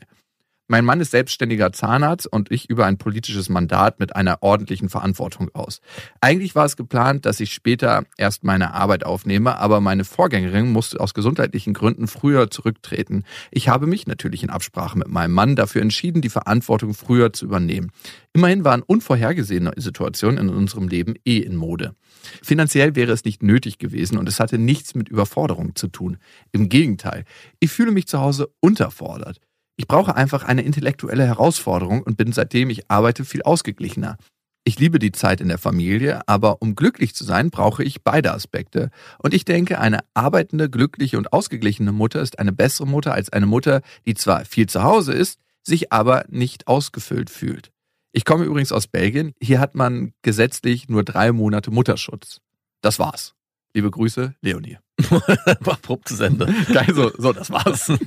[0.74, 5.52] Mein Mann ist selbstständiger Zahnarzt und ich über ein politisches Mandat mit einer ordentlichen Verantwortung
[5.54, 5.82] aus.
[6.20, 11.00] Eigentlich war es geplant, dass ich später erst meine Arbeit aufnehme, aber meine Vorgängerin musste
[11.00, 13.24] aus gesundheitlichen Gründen früher zurücktreten.
[13.52, 17.46] Ich habe mich natürlich in Absprache mit meinem Mann dafür entschieden, die Verantwortung früher zu
[17.46, 17.92] übernehmen.
[18.34, 21.94] Immerhin waren unvorhergesehene Situationen in unserem Leben eh in Mode.
[22.42, 26.18] Finanziell wäre es nicht nötig gewesen und es hatte nichts mit Überforderung zu tun.
[26.52, 27.26] Im Gegenteil,
[27.60, 29.40] ich fühle mich zu Hause unterfordert.
[29.76, 34.18] Ich brauche einfach eine intellektuelle Herausforderung und bin seitdem ich arbeite viel ausgeglichener.
[34.66, 38.32] Ich liebe die Zeit in der Familie, aber um glücklich zu sein, brauche ich beide
[38.32, 38.92] Aspekte.
[39.18, 43.46] Und ich denke, eine arbeitende, glückliche und ausgeglichene Mutter ist eine bessere Mutter als eine
[43.46, 47.72] Mutter, die zwar viel zu Hause ist, sich aber nicht ausgefüllt fühlt.
[48.14, 49.34] Ich komme übrigens aus Belgien.
[49.42, 52.40] Hier hat man gesetzlich nur drei Monate Mutterschutz.
[52.82, 53.34] Das war's.
[53.74, 54.78] Liebe Grüße, Leonie.
[55.46, 56.46] Abrupte Sende.
[56.72, 57.92] Geil, so, so, das war's.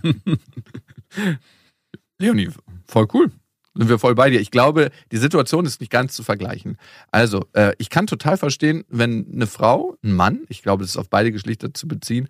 [2.19, 2.51] Leonie,
[2.87, 3.31] voll cool.
[3.75, 4.41] Sind wir voll bei dir.
[4.41, 6.79] Ich glaube, die Situation ist nicht ganz zu vergleichen.
[7.11, 10.97] Also, äh, ich kann total verstehen, wenn eine Frau, ein Mann, ich glaube, das ist
[10.97, 12.29] auf beide Geschlechter zu beziehen,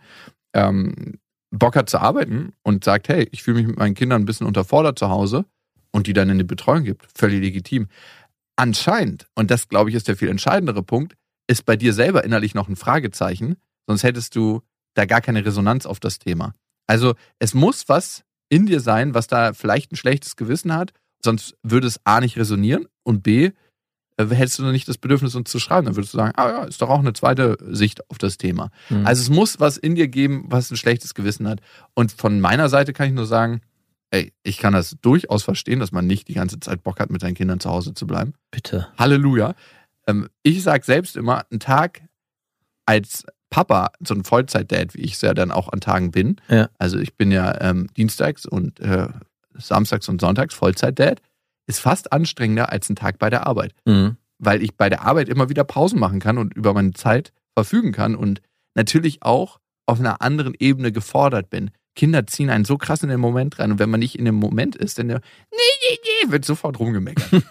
[0.54, 1.18] ähm,
[1.50, 4.46] Bock hat zu arbeiten und sagt, hey, ich fühle mich mit meinen Kindern ein bisschen
[4.46, 5.44] unterfordert zu Hause
[5.92, 7.06] und die dann in die Betreuung gibt.
[7.14, 7.86] Völlig legitim.
[8.56, 11.14] Anscheinend, und das glaube ich ist der viel entscheidendere Punkt,
[11.46, 14.62] ist bei dir selber innerlich noch ein Fragezeichen, sonst hättest du
[14.94, 16.54] da gar keine Resonanz auf das Thema.
[16.88, 21.56] Also es muss was in dir sein, was da vielleicht ein schlechtes Gewissen hat, sonst
[21.62, 23.52] würde es A nicht resonieren und B
[24.16, 25.86] äh, hättest du noch nicht das Bedürfnis, uns zu schreiben.
[25.86, 28.70] Dann würdest du sagen, ah ja, ist doch auch eine zweite Sicht auf das Thema.
[28.88, 29.06] Mhm.
[29.06, 31.60] Also es muss was in dir geben, was ein schlechtes Gewissen hat.
[31.94, 33.60] Und von meiner Seite kann ich nur sagen,
[34.10, 37.20] ey, ich kann das durchaus verstehen, dass man nicht die ganze Zeit Bock hat, mit
[37.20, 38.34] seinen Kindern zu Hause zu bleiben.
[38.50, 38.88] Bitte.
[38.96, 39.54] Halleluja.
[40.06, 42.02] Ähm, ich sag selbst immer, ein Tag
[42.86, 46.36] als Papa, so ein Vollzeit-Dad, wie ich es ja dann auch an Tagen bin.
[46.48, 46.68] Ja.
[46.78, 49.08] Also ich bin ja ähm, dienstags und äh,
[49.54, 51.20] samstags und sonntags Vollzeit-Dad,
[51.66, 53.72] ist fast anstrengender als ein Tag bei der Arbeit.
[53.84, 54.16] Mhm.
[54.38, 57.92] Weil ich bei der Arbeit immer wieder Pausen machen kann und über meine Zeit verfügen
[57.92, 58.42] kann und
[58.74, 61.70] natürlich auch auf einer anderen Ebene gefordert bin.
[61.96, 64.36] Kinder ziehen einen so krass in den Moment rein und wenn man nicht in dem
[64.36, 67.28] Moment ist, dann nee, nee, nee, wird sofort rumgemeckert.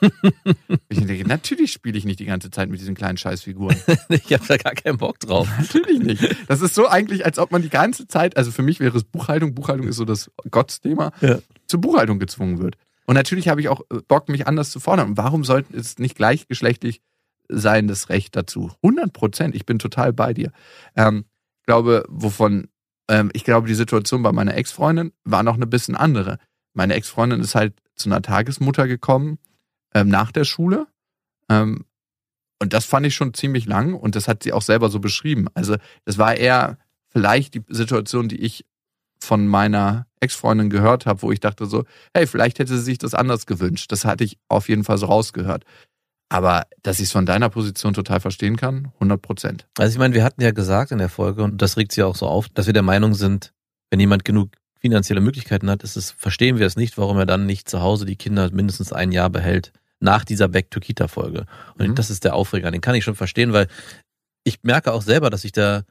[0.90, 3.76] ich denke, natürlich spiele ich nicht die ganze Zeit mit diesen kleinen Scheißfiguren.
[4.10, 5.50] Ich habe da gar keinen Bock drauf.
[5.58, 6.36] Natürlich nicht.
[6.48, 9.04] Das ist so eigentlich, als ob man die ganze Zeit, also für mich wäre es
[9.04, 11.40] Buchhaltung, Buchhaltung ist so das Gottsthema, Ja.
[11.68, 12.78] zur Buchhaltung gezwungen wird.
[13.06, 15.10] Und natürlich habe ich auch äh, Bock, mich anders zu fordern.
[15.10, 17.02] Und warum sollte es nicht gleichgeschlechtlich
[17.50, 18.72] sein, das Recht dazu?
[18.84, 20.52] 100 Prozent, ich bin total bei dir.
[20.96, 21.26] Ähm,
[21.62, 22.68] ich glaube, wovon,
[23.10, 26.39] ähm, ich glaube, die Situation bei meiner Ex-Freundin war noch eine bisschen andere.
[26.74, 29.39] Meine Ex-Freundin ist halt zu einer Tagesmutter gekommen
[29.94, 30.88] ähm, nach der Schule.
[31.50, 31.86] Ähm,
[32.60, 35.48] und das fand ich schon ziemlich lang und das hat sie auch selber so beschrieben.
[35.54, 36.78] Also das war eher
[37.10, 38.65] vielleicht die Situation, die ich
[39.20, 43.13] von meiner Ex-Freundin gehört habe, wo ich dachte so, hey, vielleicht hätte sie sich das
[43.13, 43.91] anders gewünscht.
[43.91, 45.65] Das hatte ich auf jeden Fall so rausgehört.
[46.30, 49.68] Aber dass ich es von deiner Position total verstehen kann, 100 Prozent.
[49.78, 52.16] Also ich meine, wir hatten ja gesagt in der Folge, und das regt sie auch
[52.16, 53.54] so auf, dass wir der Meinung sind,
[53.92, 57.46] wenn jemand genug finanzielle Möglichkeiten hat, ist es, verstehen wir es nicht, warum er dann
[57.46, 61.46] nicht zu Hause die Kinder mindestens ein Jahr behält nach dieser Back to Kita Folge.
[61.78, 61.96] Und Mhm.
[61.96, 62.70] das ist der Aufreger.
[62.72, 63.68] Den kann ich schon verstehen, weil
[64.44, 65.84] ich merke auch selber, dass ich da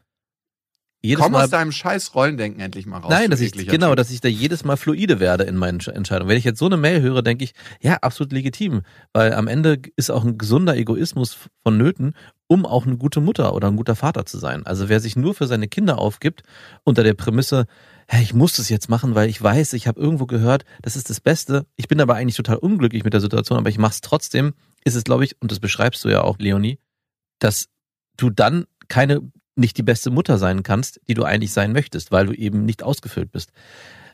[1.05, 3.11] jedes Komm Mal aus deinem scheiß Rollendenken endlich mal raus.
[3.11, 3.97] Nein, dass ich, genau, Typ.
[3.97, 6.31] dass ich da jedes Mal fluide werde in meinen Sch- Entscheidungen.
[6.31, 9.81] Wenn ich jetzt so eine Mail höre, denke ich, ja, absolut legitim, weil am Ende
[9.97, 12.15] ist auch ein gesunder Egoismus vonnöten,
[12.47, 14.65] um auch eine gute Mutter oder ein guter Vater zu sein.
[14.67, 16.43] Also wer sich nur für seine Kinder aufgibt,
[16.85, 17.67] unter der Prämisse,
[18.09, 21.11] hey, ich muss das jetzt machen, weil ich weiß, ich habe irgendwo gehört, das ist
[21.11, 21.67] das Beste.
[21.77, 24.95] Ich bin aber eigentlich total unglücklich mit der Situation, aber ich mache es trotzdem, ist
[24.95, 26.79] es, glaube ich, und das beschreibst du ja auch, Leonie,
[27.39, 27.69] dass
[28.17, 29.21] du dann keine
[29.57, 32.83] nicht die beste Mutter sein kannst, die du eigentlich sein möchtest, weil du eben nicht
[32.83, 33.53] ausgefüllt bist.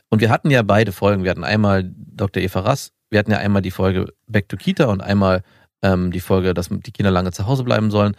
[0.09, 1.23] Und wir hatten ja beide Folgen.
[1.23, 2.43] Wir hatten einmal Dr.
[2.43, 5.43] Eva Rass, wir hatten ja einmal die Folge Back to Kita und einmal
[5.81, 8.15] ähm, die Folge, dass die Kinder lange zu Hause bleiben sollen.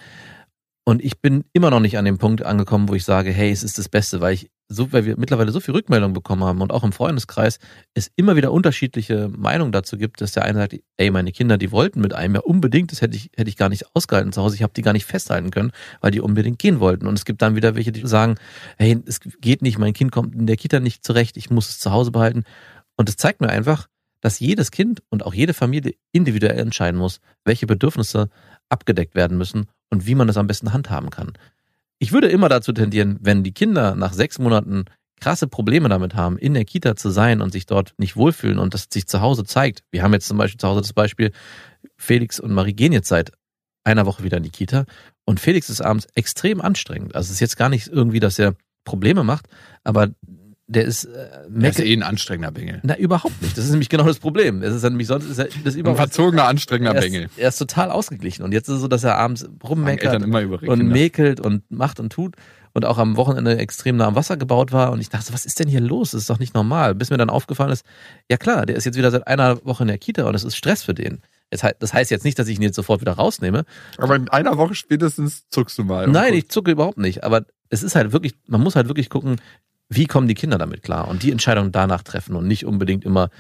[0.84, 3.62] Und ich bin immer noch nicht an dem Punkt angekommen, wo ich sage, hey, es
[3.62, 6.72] ist das Beste, weil ich so, weil wir mittlerweile so viel Rückmeldung bekommen haben und
[6.72, 7.58] auch im Freundeskreis
[7.94, 11.70] es immer wieder unterschiedliche Meinungen dazu gibt, dass der eine sagt, ey, meine Kinder, die
[11.70, 14.56] wollten mit einem ja unbedingt, das hätte ich, hätte ich gar nicht ausgehalten zu Hause,
[14.56, 17.06] ich habe die gar nicht festhalten können, weil die unbedingt gehen wollten.
[17.06, 18.36] Und es gibt dann wieder welche, die sagen,
[18.78, 21.78] hey, es geht nicht, mein Kind kommt in der Kita nicht zurecht, ich muss es
[21.78, 22.44] zu Hause behalten.
[22.96, 23.88] Und es zeigt mir einfach,
[24.22, 28.30] dass jedes Kind und auch jede Familie individuell entscheiden muss, welche Bedürfnisse
[28.72, 31.32] abgedeckt werden müssen und wie man das am besten handhaben kann.
[31.98, 34.86] Ich würde immer dazu tendieren, wenn die Kinder nach sechs Monaten
[35.20, 38.74] krasse Probleme damit haben, in der Kita zu sein und sich dort nicht wohlfühlen und
[38.74, 39.84] das sich zu Hause zeigt.
[39.92, 41.30] Wir haben jetzt zum Beispiel zu Hause das Beispiel,
[41.96, 43.30] Felix und Marie gehen jetzt seit
[43.84, 44.84] einer Woche wieder in die Kita
[45.24, 47.14] und Felix ist abends extrem anstrengend.
[47.14, 48.54] Also es ist jetzt gar nicht irgendwie, dass er
[48.84, 49.46] Probleme macht,
[49.84, 50.08] aber
[50.72, 52.80] der ist, äh, Der ist eh ein anstrengender Bengel.
[52.82, 53.56] Na, überhaupt nicht.
[53.56, 54.62] Das ist nämlich genau das Problem.
[54.62, 57.22] Es ist nämlich sonst ist er, das Ein überhaupt verzogener, anstrengender er Bengel.
[57.24, 58.42] ist, er ist total ausgeglichen.
[58.42, 62.10] Und jetzt ist es so, dass er abends rummeckert immer und mäkelt und macht und
[62.12, 62.36] tut
[62.72, 64.92] und auch am Wochenende extrem nah am Wasser gebaut war.
[64.92, 66.12] Und ich dachte, was ist denn hier los?
[66.12, 66.94] Das ist doch nicht normal.
[66.94, 67.84] Bis mir dann aufgefallen ist,
[68.30, 70.56] ja klar, der ist jetzt wieder seit einer Woche in der Kita und es ist
[70.56, 71.20] Stress für den.
[71.50, 73.64] Das heißt jetzt nicht, dass ich ihn jetzt sofort wieder rausnehme.
[73.98, 76.08] Aber in einer Woche spätestens zuckst du mal.
[76.08, 77.24] Nein, ich zucke überhaupt nicht.
[77.24, 79.36] Aber es ist halt wirklich, man muss halt wirklich gucken,
[79.94, 83.30] wie kommen die Kinder damit klar und die Entscheidung danach treffen und nicht unbedingt immer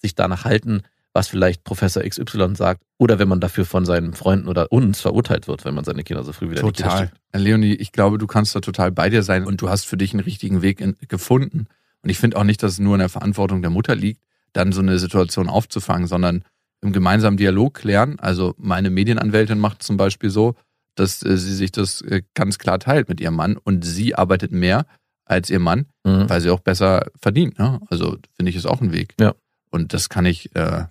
[0.00, 4.48] sich danach halten, was vielleicht Professor XY sagt oder wenn man dafür von seinen Freunden
[4.48, 7.06] oder uns verurteilt wird, wenn man seine Kinder so früh wieder in Total.
[7.06, 7.18] schickt.
[7.34, 10.12] Leonie, ich glaube, du kannst da total bei dir sein und du hast für dich
[10.12, 11.68] einen richtigen Weg in, gefunden.
[12.02, 14.20] Und ich finde auch nicht, dass es nur in der Verantwortung der Mutter liegt,
[14.52, 16.44] dann so eine Situation aufzufangen, sondern
[16.82, 18.20] im gemeinsamen Dialog klären.
[18.20, 20.54] Also meine Medienanwältin macht zum Beispiel so,
[20.94, 24.52] dass äh, sie sich das äh, ganz klar teilt mit ihrem Mann und sie arbeitet
[24.52, 24.86] mehr
[25.26, 26.28] als ihr Mann, Mhm.
[26.30, 27.58] weil sie auch besser verdient.
[27.58, 27.80] Ne?
[27.88, 29.14] Also finde ich ist auch ein Weg.
[29.20, 29.34] Ja.
[29.70, 30.84] Und das kann ich äh,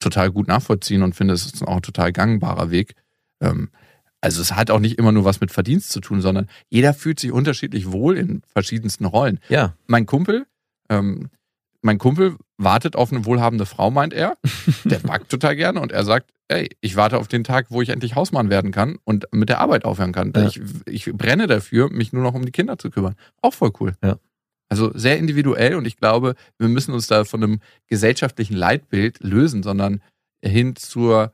[0.00, 2.94] total gut nachvollziehen und finde, es ist auch ein total gangbarer Weg.
[3.40, 3.70] Ähm,
[4.20, 7.20] also es hat auch nicht immer nur was mit Verdienst zu tun, sondern jeder fühlt
[7.20, 9.38] sich unterschiedlich wohl in verschiedensten Rollen.
[9.48, 10.46] Ja, Mein Kumpel,
[10.90, 11.30] ähm,
[11.86, 14.36] mein Kumpel wartet auf eine wohlhabende Frau, meint er.
[14.84, 17.88] Der backt total gerne und er sagt, ey, ich warte auf den Tag, wo ich
[17.88, 20.32] endlich Hausmann werden kann und mit der Arbeit aufhören kann.
[20.36, 20.46] Ja.
[20.46, 23.14] Ich, ich brenne dafür, mich nur noch um die Kinder zu kümmern.
[23.40, 23.94] Auch voll cool.
[24.02, 24.18] Ja.
[24.68, 29.62] Also sehr individuell und ich glaube, wir müssen uns da von einem gesellschaftlichen Leitbild lösen,
[29.62, 30.02] sondern
[30.42, 31.32] hin zur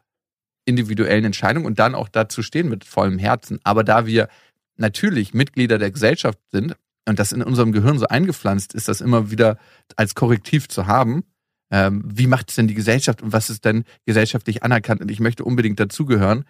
[0.67, 3.59] individuellen Entscheidung und dann auch dazu stehen mit vollem Herzen.
[3.65, 4.29] Aber da wir
[4.77, 6.77] natürlich Mitglieder der Gesellschaft sind
[7.09, 9.59] und das in unserem Gehirn so eingepflanzt ist, das immer wieder
[9.97, 11.25] als Korrektiv zu haben,
[11.71, 15.21] ähm, wie macht es denn die Gesellschaft und was ist denn gesellschaftlich anerkannt und ich
[15.21, 16.45] möchte unbedingt dazugehören,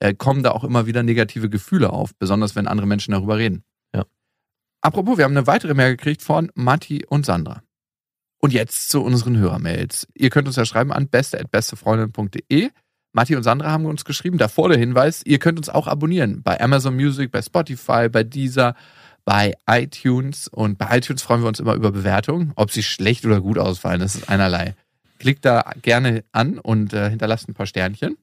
[0.00, 3.62] äh, kommen da auch immer wieder negative Gefühle auf, besonders wenn andere Menschen darüber reden.
[3.94, 4.04] Ja.
[4.80, 7.62] Apropos, wir haben eine weitere Mail gekriegt von Matti und Sandra.
[8.38, 10.06] Und jetzt zu unseren Hörermails.
[10.12, 12.70] Ihr könnt uns ja schreiben an beste.bestefreundin.de.
[13.12, 14.38] Matti und Sandra haben uns geschrieben.
[14.38, 16.42] Davor der Hinweis, ihr könnt uns auch abonnieren.
[16.42, 18.74] Bei Amazon Music, bei Spotify, bei Deezer,
[19.24, 20.48] bei iTunes.
[20.48, 22.52] Und bei iTunes freuen wir uns immer über Bewertungen.
[22.56, 24.74] Ob sie schlecht oder gut ausfallen, das ist einerlei.
[25.18, 28.16] Klickt da gerne an und äh, hinterlasst ein paar Sternchen.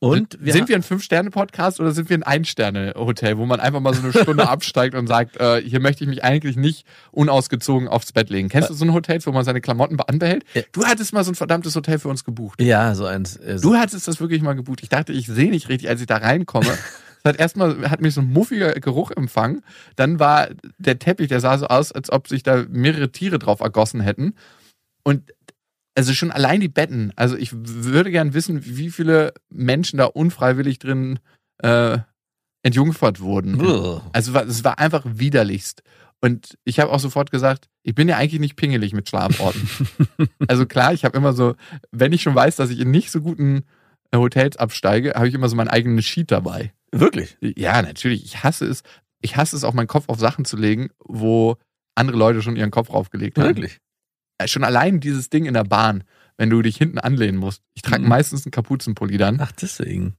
[0.00, 3.94] und wir sind wir ein Fünf-Sterne-Podcast oder sind wir ein Ein-Sterne-Hotel, wo man einfach mal
[3.94, 8.12] so eine Stunde absteigt und sagt, äh, hier möchte ich mich eigentlich nicht unausgezogen aufs
[8.12, 8.48] Bett legen.
[8.48, 10.44] Kennst du so ein Hotel, wo man seine Klamotten anbehält?
[10.54, 10.62] Ja.
[10.72, 12.60] Du hattest mal so ein verdammtes Hotel für uns gebucht.
[12.60, 13.36] ja, so eins.
[13.36, 14.80] Äh, so, Du hattest das wirklich mal gebucht.
[14.82, 16.66] Ich dachte, ich sehe nicht richtig, als ich da reinkomme.
[17.26, 19.62] Hat erstmal, hat mich so ein muffiger Geruch empfangen.
[19.96, 23.60] Dann war der Teppich, der sah so aus, als ob sich da mehrere Tiere drauf
[23.60, 24.34] ergossen hätten.
[25.04, 25.32] Und
[25.96, 27.12] also schon allein die Betten.
[27.16, 31.18] Also ich würde gern wissen, wie viele Menschen da unfreiwillig drin
[31.62, 31.98] äh,
[32.62, 33.60] entjungfert wurden.
[33.60, 34.02] Ugh.
[34.12, 35.82] Also es war- es war einfach widerlichst.
[36.20, 39.68] Und ich habe auch sofort gesagt, ich bin ja eigentlich nicht pingelig mit Schlaforten.
[40.48, 41.54] also klar, ich habe immer so,
[41.92, 43.64] wenn ich schon weiß, dass ich in nicht so guten
[44.10, 46.72] äh, Hotels absteige, habe ich immer so meinen eigenen Sheet dabei.
[47.00, 47.36] Wirklich?
[47.40, 48.24] Ja, natürlich.
[48.24, 48.82] Ich hasse es.
[49.20, 51.56] Ich hasse es auch, meinen Kopf auf Sachen zu legen, wo
[51.94, 53.46] andere Leute schon ihren Kopf draufgelegt haben.
[53.48, 53.78] Wirklich?
[54.38, 56.04] Äh, Schon allein dieses Ding in der Bahn,
[56.36, 57.62] wenn du dich hinten anlehnen musst.
[57.74, 58.08] Ich trage Mhm.
[58.08, 59.38] meistens einen Kapuzenpulli dann.
[59.40, 60.14] Ach, deswegen.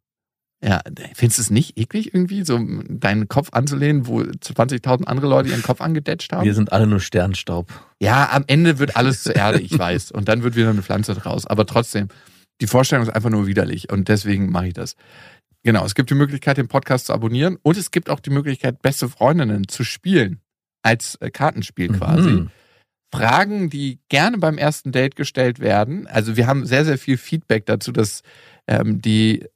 [0.64, 0.82] Ja,
[1.14, 2.58] findest du es nicht eklig irgendwie, so
[2.88, 6.46] deinen Kopf anzulehnen, wo 20.000 andere Leute ihren Kopf angedetscht haben?
[6.46, 7.68] Wir sind alle nur Sternstaub.
[8.02, 10.12] Ja, am Ende wird alles zur Erde, ich weiß.
[10.12, 11.46] Und dann wird wieder eine Pflanze draus.
[11.46, 12.08] Aber trotzdem,
[12.62, 13.92] die Vorstellung ist einfach nur widerlich.
[13.92, 14.96] Und deswegen mache ich das.
[15.66, 17.58] Genau, es gibt die Möglichkeit, den Podcast zu abonnieren.
[17.64, 20.40] Und es gibt auch die Möglichkeit, beste Freundinnen zu spielen.
[20.84, 22.30] Als äh, Kartenspiel quasi.
[22.30, 22.52] Mhm.
[23.12, 26.06] Fragen, die gerne beim ersten Date gestellt werden.
[26.06, 28.22] Also wir haben sehr, sehr viel Feedback dazu, dass
[28.68, 29.48] ähm, die äh,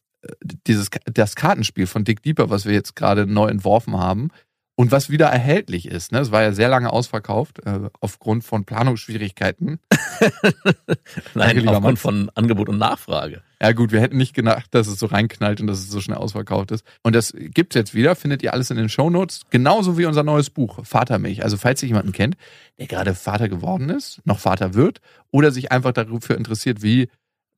[0.66, 4.30] dieses das Kartenspiel von Dick Deeper, was wir jetzt gerade neu entworfen haben
[4.76, 6.12] und was wieder erhältlich ist.
[6.12, 6.22] Ne?
[6.22, 9.80] Es war ja sehr lange ausverkauft äh, aufgrund von Planungsschwierigkeiten.
[11.36, 12.02] Nein, aufgrund Max.
[12.02, 13.44] von Angebot und Nachfrage.
[13.62, 16.18] Ja gut, wir hätten nicht gedacht, dass es so reinknallt und dass es so schnell
[16.18, 16.86] ausverkauft ist.
[17.04, 20.50] Und das gibt's jetzt wieder, findet ihr alles in den Shownotes, genauso wie unser neues
[20.50, 21.44] Buch, Vatermilch.
[21.44, 22.38] Also falls ihr jemanden kennt,
[22.78, 27.10] der gerade Vater geworden ist, noch Vater wird oder sich einfach dafür interessiert, wie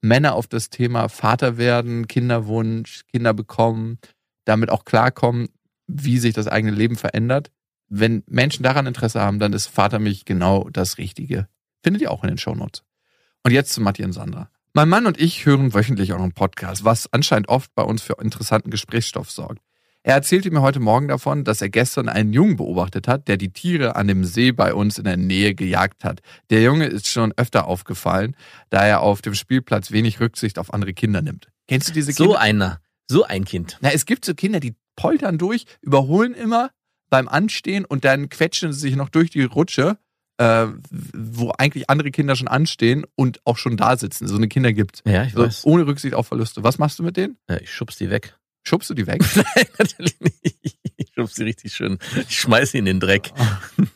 [0.01, 3.99] Männer auf das Thema Vater werden, Kinderwunsch, Kinder bekommen,
[4.45, 5.49] damit auch klarkommen,
[5.85, 7.51] wie sich das eigene Leben verändert.
[7.89, 11.47] Wenn Menschen daran Interesse haben, dann ist Vatermilch genau das Richtige.
[11.83, 12.83] Findet ihr auch in den Shownotes.
[13.43, 14.49] Und jetzt zu Matti und Sandra.
[14.73, 18.69] Mein Mann und ich hören wöchentlich euren Podcast, was anscheinend oft bei uns für interessanten
[18.71, 19.61] Gesprächsstoff sorgt.
[20.03, 23.51] Er erzählte mir heute Morgen davon, dass er gestern einen Jungen beobachtet hat, der die
[23.51, 26.21] Tiere an dem See bei uns in der Nähe gejagt hat.
[26.49, 28.35] Der Junge ist schon öfter aufgefallen,
[28.69, 31.49] da er auf dem Spielplatz wenig Rücksicht auf andere Kinder nimmt.
[31.67, 32.39] Kennst du diese So Kinder?
[32.39, 32.79] einer.
[33.09, 33.77] So ein Kind.
[33.81, 36.71] Na, es gibt so Kinder, die poltern durch, überholen immer
[37.09, 39.97] beim Anstehen und dann quetschen sie sich noch durch die Rutsche
[40.41, 44.27] äh, wo eigentlich andere Kinder schon anstehen und auch schon da sitzen.
[44.27, 45.03] So eine Kinder gibt.
[45.05, 45.65] Ja, ich So, weiß.
[45.65, 46.63] ohne Rücksicht auf Verluste.
[46.63, 47.37] Was machst du mit denen?
[47.49, 48.35] Ja, ich schubs die weg.
[48.63, 49.21] Schubst du die weg?
[49.35, 50.77] Nein, natürlich nicht.
[50.97, 51.97] Ich schubs sie richtig schön.
[52.27, 53.31] Ich schmeiß sie in den Dreck.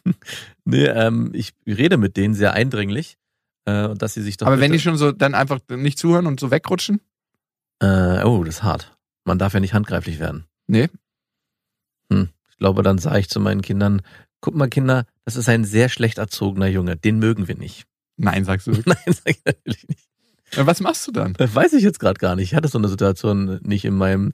[0.65, 3.17] nee, ähm, ich rede mit denen sehr eindringlich,
[3.65, 4.47] äh, dass sie sich doch.
[4.47, 6.99] Aber wenn die schon so dann einfach nicht zuhören und so wegrutschen?
[7.79, 8.97] Äh, oh, das ist hart.
[9.23, 10.45] Man darf ja nicht handgreiflich werden.
[10.67, 10.89] Nee.
[12.11, 12.29] Hm.
[12.49, 14.01] Ich glaube, dann sage ich zu meinen Kindern,
[14.45, 16.95] guck mal, Kinder, das ist ein sehr schlecht erzogener Junge.
[16.95, 17.85] Den mögen wir nicht.
[18.15, 18.71] Nein, sagst du.
[18.85, 20.07] Nein, sag ich natürlich nicht.
[20.53, 21.33] Ja, Was machst du dann?
[21.33, 22.51] Das weiß ich jetzt gerade gar nicht.
[22.51, 24.33] Ich hatte so eine Situation nicht in meinem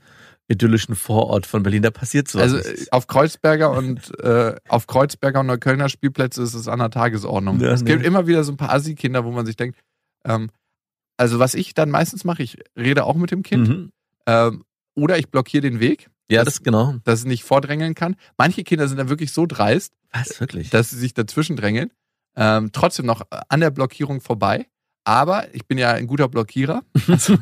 [0.50, 1.82] idyllischen Vorort von Berlin.
[1.82, 2.39] Da passiert so.
[2.39, 6.89] Also äh, auf Kreuzberger und äh, auf Kreuzberger und Neuköllner Spielplätze ist es an der
[6.89, 7.62] Tagesordnung.
[7.62, 7.91] Ja, es nee.
[7.91, 9.80] gibt immer wieder so ein paar Assi-Kinder, wo man sich denkt,
[10.26, 10.50] ähm,
[11.15, 13.91] also was ich dann meistens mache, ich rede auch mit dem Kind mhm.
[14.26, 16.95] ähm, oder ich blockiere den Weg, Ja, Das- das genau.
[17.03, 18.15] dass es nicht vordrängeln kann.
[18.38, 20.69] Manche Kinder sind dann wirklich so dreist, Was, wirklich?
[20.69, 21.91] dass sie sich dazwischen drängeln,
[22.36, 24.67] ähm, trotzdem noch an der Blockierung vorbei.
[25.03, 26.84] Aber ich bin ja ein guter Blockierer.
[27.07, 27.38] Also,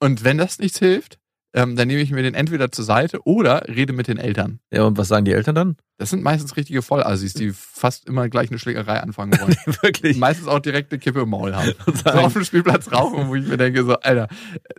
[0.00, 1.18] und wenn das nichts hilft,
[1.52, 4.60] ähm, dann nehme ich mir den entweder zur Seite oder rede mit den Eltern.
[4.70, 5.76] ja, und was sagen die Eltern dann?
[5.98, 9.56] Das sind meistens richtige Vollassis, die fast immer gleich eine Schlägerei anfangen wollen.
[9.82, 10.16] wirklich.
[10.16, 11.72] meistens auch direkt eine Kippe im Maul haben.
[12.04, 14.28] So auf dem Spielplatz rauchen, wo ich mir denke, so, Alter,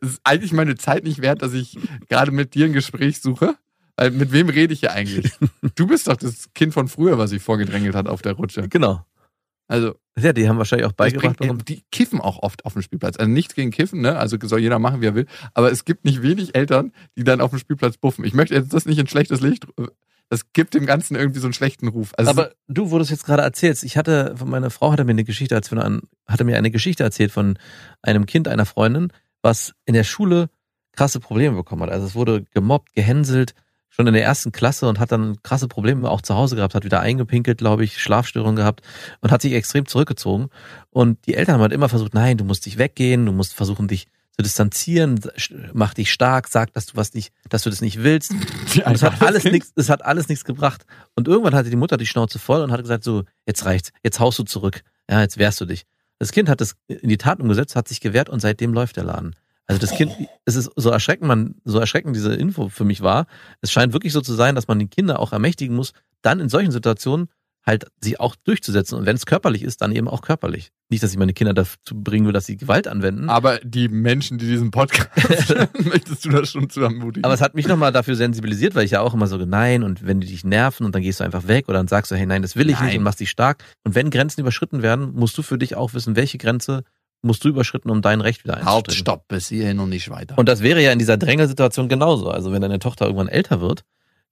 [0.02, 1.78] es ist eigentlich meine Zeit nicht wert, dass ich
[2.10, 3.56] gerade mit dir ein Gespräch suche.
[3.98, 5.32] Weil mit wem rede ich hier eigentlich?
[5.76, 8.68] Du bist doch das Kind von früher, was sich vorgedrängelt hat auf der Rutsche.
[8.68, 9.06] genau.
[9.72, 13.16] Also, Ja, die haben wahrscheinlich auch beigebracht, bringt, die kiffen auch oft auf dem Spielplatz.
[13.16, 14.18] Also nichts gegen Kiffen, ne?
[14.18, 15.28] Also soll jeder machen, wie er will.
[15.54, 18.26] Aber es gibt nicht wenig Eltern, die dann auf dem Spielplatz buffen.
[18.26, 19.66] Ich möchte jetzt das nicht in schlechtes Licht.
[20.28, 22.12] Das gibt dem Ganzen irgendwie so einen schlechten Ruf.
[22.18, 23.82] Also Aber du wurdest jetzt gerade erzählt.
[23.84, 27.32] Ich hatte, meine Frau hatte mir eine Geschichte, als wir hatte mir eine Geschichte erzählt
[27.32, 27.58] von
[28.02, 30.50] einem Kind einer Freundin, was in der Schule
[30.92, 31.92] krasse Probleme bekommen hat.
[31.92, 33.54] Also es wurde gemobbt, gehänselt,
[33.92, 36.86] schon in der ersten Klasse und hat dann krasse Probleme auch zu Hause gehabt, hat
[36.86, 38.82] wieder eingepinkelt, glaube ich, Schlafstörungen gehabt
[39.20, 40.48] und hat sich extrem zurückgezogen.
[40.90, 43.88] Und die Eltern haben halt immer versucht, nein, du musst dich weggehen, du musst versuchen,
[43.88, 45.20] dich zu distanzieren,
[45.74, 48.32] mach dich stark, sag, dass du was nicht, dass du das nicht willst.
[48.32, 50.86] Und es hat alles nichts, es hat alles nichts gebracht.
[51.16, 54.22] Und irgendwann hatte die Mutter die Schnauze voll und hat gesagt so, jetzt reicht's, jetzt
[54.22, 54.84] haust du zurück.
[55.10, 55.86] Ja, jetzt wehrst du dich.
[56.18, 59.04] Das Kind hat das in die Tat umgesetzt, hat sich gewehrt und seitdem läuft der
[59.04, 59.36] Laden.
[59.72, 60.12] Also das Kind,
[60.44, 63.26] es ist so erschreckend, man, so erschreckend diese Info für mich war.
[63.62, 66.50] Es scheint wirklich so zu sein, dass man die Kinder auch ermächtigen muss, dann in
[66.50, 67.30] solchen Situationen
[67.66, 68.98] halt sie auch durchzusetzen.
[68.98, 70.72] Und wenn es körperlich ist, dann eben auch körperlich.
[70.90, 73.30] Nicht, dass ich meine Kinder dazu bringen will, dass sie Gewalt anwenden.
[73.30, 75.56] Aber die Menschen, die diesen Podcast
[75.86, 77.24] möchtest du das schon zu ermutigen?
[77.24, 80.06] Aber es hat mich nochmal dafür sensibilisiert, weil ich ja auch immer so, nein, und
[80.06, 82.26] wenn die dich nerven und dann gehst du einfach weg oder dann sagst du, hey,
[82.26, 82.88] nein, das will ich Nein.
[82.88, 83.64] nicht und machst dich stark.
[83.86, 86.84] Und wenn Grenzen überschritten werden, musst du für dich auch wissen, welche Grenze
[87.22, 88.98] musst du überschritten, um dein Recht wieder halt, einzustellen.
[88.98, 90.38] stopp, bis hierhin und nicht weiter.
[90.38, 92.30] Und das wäre ja in dieser Drängelsituation genauso.
[92.30, 93.84] Also wenn deine Tochter irgendwann älter wird,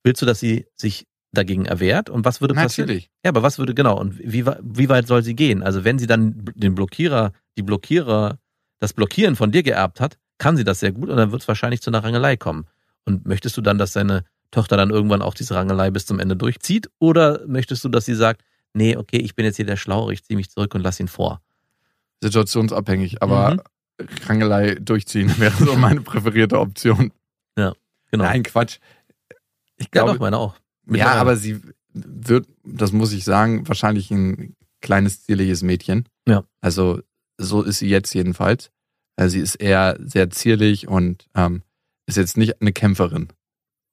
[0.02, 2.10] willst du, dass sie sich dagegen erwehrt?
[2.10, 2.88] Und was würde passieren?
[2.88, 3.10] Natürlich.
[3.24, 5.62] Ja, aber was würde, genau, und wie, wie weit soll sie gehen?
[5.62, 8.38] Also wenn sie dann den Blockierer, die Blockierer,
[8.80, 11.48] das Blockieren von dir geerbt hat, kann sie das sehr gut und dann wird es
[11.48, 12.66] wahrscheinlich zu einer Rangelei kommen.
[13.04, 16.36] Und möchtest du dann, dass deine Tochter dann irgendwann auch diese Rangelei bis zum Ende
[16.36, 16.90] durchzieht?
[16.98, 20.24] Oder möchtest du, dass sie sagt, nee, okay, ich bin jetzt hier der Schlauere, ich
[20.24, 21.40] ziehe mich zurück und lass ihn vor?
[22.22, 23.60] Situationsabhängig, aber Mhm.
[24.26, 27.12] Rangelei durchziehen wäre so meine präferierte Option.
[27.56, 28.24] Genau.
[28.24, 28.78] Nein, Quatsch.
[29.76, 30.54] Ich ja, glaube, doch, meine auch.
[30.54, 31.20] ja, Mittlerweile.
[31.20, 31.60] aber sie
[31.92, 36.08] wird, das muss ich sagen, wahrscheinlich ein kleines, zierliches Mädchen.
[36.26, 36.42] Ja.
[36.60, 37.00] Also
[37.38, 38.70] so ist sie jetzt jedenfalls.
[39.16, 41.62] Also sie ist eher sehr zierlich und ähm,
[42.06, 43.28] ist jetzt nicht eine Kämpferin.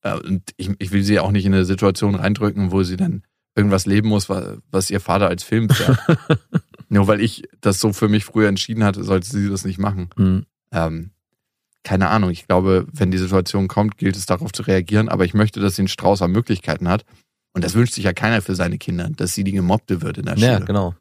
[0.02, 3.24] Äh, und ich, ich will sie auch nicht in eine Situation reindrücken, wo sie dann
[3.56, 6.00] irgendwas leben muss, was, was ihr Vater als Film fährt.
[6.90, 10.10] Nur weil ich das so für mich früher entschieden hatte, sollte sie das nicht machen.
[10.16, 10.46] Hm.
[10.72, 11.12] Ähm,
[11.84, 15.34] keine Ahnung, ich glaube, wenn die Situation kommt, gilt es darauf zu reagieren, aber ich
[15.34, 17.06] möchte, dass sie einen Strauß an Möglichkeiten hat.
[17.54, 20.26] Und das wünscht sich ja keiner für seine Kinder, dass sie die Gemobbte wird in
[20.26, 20.66] der Ja, Schule.
[20.66, 20.96] genau.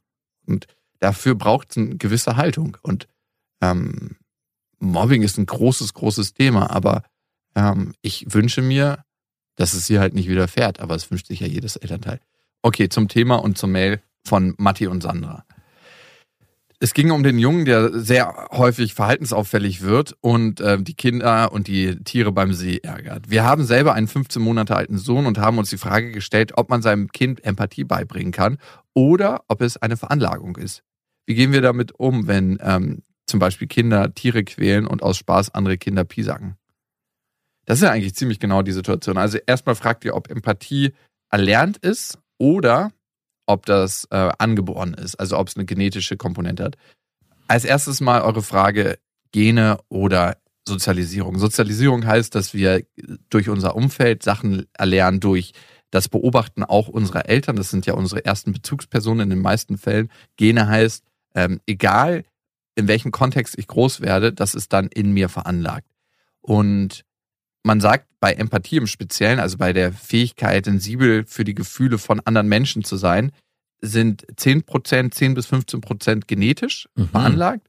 [1.01, 2.77] Dafür braucht es eine gewisse Haltung.
[2.83, 3.07] Und
[3.61, 4.17] ähm,
[4.79, 7.03] Mobbing ist ein großes, großes Thema, aber
[7.55, 9.05] ähm, ich wünsche mir,
[9.57, 12.21] dass es ihr halt nicht widerfährt, aber es wünscht sich ja jedes Elternteil.
[12.63, 15.45] Okay, zum Thema und zur Mail von Matti und Sandra.
[16.79, 21.69] Es ging um den Jungen, der sehr häufig verhaltensauffällig wird und äh, die Kinder und
[21.69, 23.31] die Tiere beim See ärgert.
[23.31, 26.69] Wir haben selber einen 15 Monate alten Sohn und haben uns die Frage gestellt, ob
[26.69, 28.59] man seinem Kind Empathie beibringen kann
[28.93, 30.83] oder ob es eine Veranlagung ist.
[31.25, 35.55] Wie gehen wir damit um, wenn ähm, zum Beispiel Kinder Tiere quälen und aus Spaß
[35.55, 36.57] andere Kinder piesacken?
[37.65, 39.17] Das ist ja eigentlich ziemlich genau die Situation.
[39.17, 40.93] Also erstmal fragt ihr, ob Empathie
[41.31, 42.93] erlernt ist oder
[43.47, 46.77] ob das äh, angeboren ist, also ob es eine genetische Komponente hat.
[47.49, 48.99] Als erstes mal eure Frage
[49.33, 50.37] Gene oder
[50.69, 51.39] Sozialisierung.
[51.39, 52.85] Sozialisierung heißt, dass wir
[53.31, 55.53] durch unser Umfeld Sachen erlernen durch
[55.91, 60.11] das beobachten auch unsere Eltern, das sind ja unsere ersten Bezugspersonen in den meisten Fällen.
[60.37, 62.25] Gene heißt, ähm, egal
[62.75, 65.89] in welchem Kontext ich groß werde, das ist dann in mir veranlagt.
[66.41, 67.05] Und
[67.67, 72.21] man sagt bei Empathie im Speziellen, also bei der Fähigkeit, sensibel für die Gefühle von
[72.25, 73.33] anderen Menschen zu sein,
[73.81, 77.09] sind 10%, 10 bis 15% genetisch Mhm.
[77.09, 77.69] veranlagt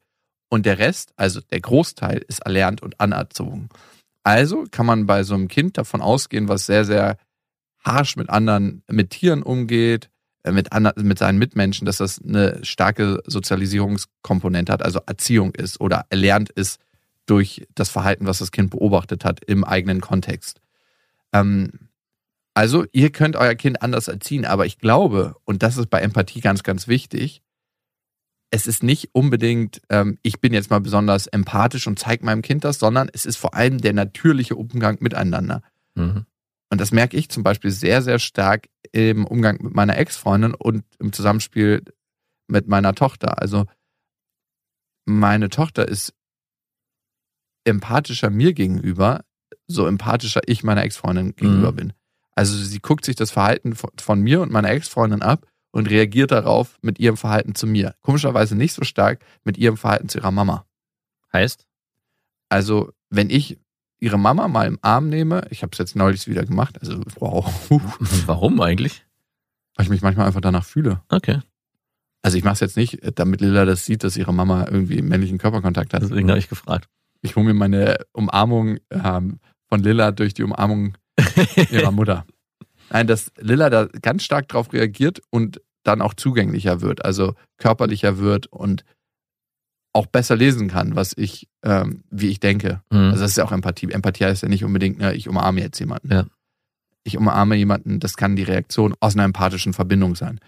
[0.50, 3.70] und der Rest, also der Großteil, ist erlernt und anerzogen.
[4.24, 7.18] Also kann man bei so einem Kind davon ausgehen, was sehr, sehr
[7.84, 10.10] harsh mit anderen, mit Tieren umgeht,
[10.44, 15.82] äh, mit, ander- mit seinen Mitmenschen, dass das eine starke Sozialisierungskomponente hat, also Erziehung ist
[15.82, 16.80] oder erlernt ist
[17.28, 20.62] durch das Verhalten, was das Kind beobachtet hat im eigenen Kontext.
[21.34, 21.90] Ähm,
[22.56, 26.42] also ihr könnt euer Kind anders erziehen, aber ich glaube, und das ist bei Empathie
[26.42, 27.44] ganz, ganz wichtig,
[28.50, 32.64] es ist nicht unbedingt, ähm, ich bin jetzt mal besonders empathisch und zeige meinem Kind
[32.64, 35.62] das, sondern es ist vor allem der natürliche Umgang miteinander.
[35.96, 36.26] Mhm.
[36.70, 40.84] Und das merke ich zum Beispiel sehr, sehr stark im Umgang mit meiner Ex-Freundin und
[41.00, 41.84] im Zusammenspiel
[42.48, 43.42] mit meiner Tochter.
[43.42, 43.66] Also
[45.06, 46.14] meine Tochter ist
[47.68, 49.24] empathischer mir gegenüber,
[49.68, 51.76] so empathischer ich meiner Ex-Freundin gegenüber Mhm.
[51.76, 51.94] bin.
[52.36, 56.32] Also sie guckt sich das Verhalten von, von mir und meiner Ex-Freundin ab und reagiert
[56.32, 57.96] darauf mit ihrem Verhalten zu mir.
[58.02, 60.66] Komischerweise nicht so stark mit ihrem Verhalten zu ihrer Mama.
[61.34, 61.66] Heißt?
[62.50, 63.58] Also, wenn ich
[64.00, 67.46] ihre Mama mal im Arm nehme, ich habe es jetzt neulich wieder gemacht, also wow,
[68.26, 69.04] Warum eigentlich?
[69.76, 71.02] weil ich mich manchmal einfach danach fühle.
[71.10, 71.40] Okay.
[72.24, 75.38] Also ich mache es jetzt nicht, damit Lilla das sieht, dass ihre Mama irgendwie männlichen
[75.38, 76.02] Körperkontakt hat.
[76.02, 76.90] Deswegen habe ich gefragt.
[77.22, 79.40] Ich hole mir meine Umarmung ähm,
[79.70, 80.98] von Lilla durch die Umarmung
[81.72, 82.26] ihrer Mutter.
[82.90, 88.18] Nein, dass Lilla da ganz stark drauf reagiert und dann auch zugänglicher wird, also körperlicher
[88.18, 88.84] wird und
[89.94, 92.82] auch besser lesen kann, was ich, ähm, wie ich denke.
[92.92, 93.12] Mhm.
[93.12, 93.92] Also das ist ja auch Empathie.
[93.92, 96.12] Empathie heißt ja nicht unbedingt, ne, ich umarme jetzt jemanden.
[96.12, 96.26] Ja.
[97.04, 100.40] Ich umarme jemanden, das kann die Reaktion aus einer empathischen Verbindung sein.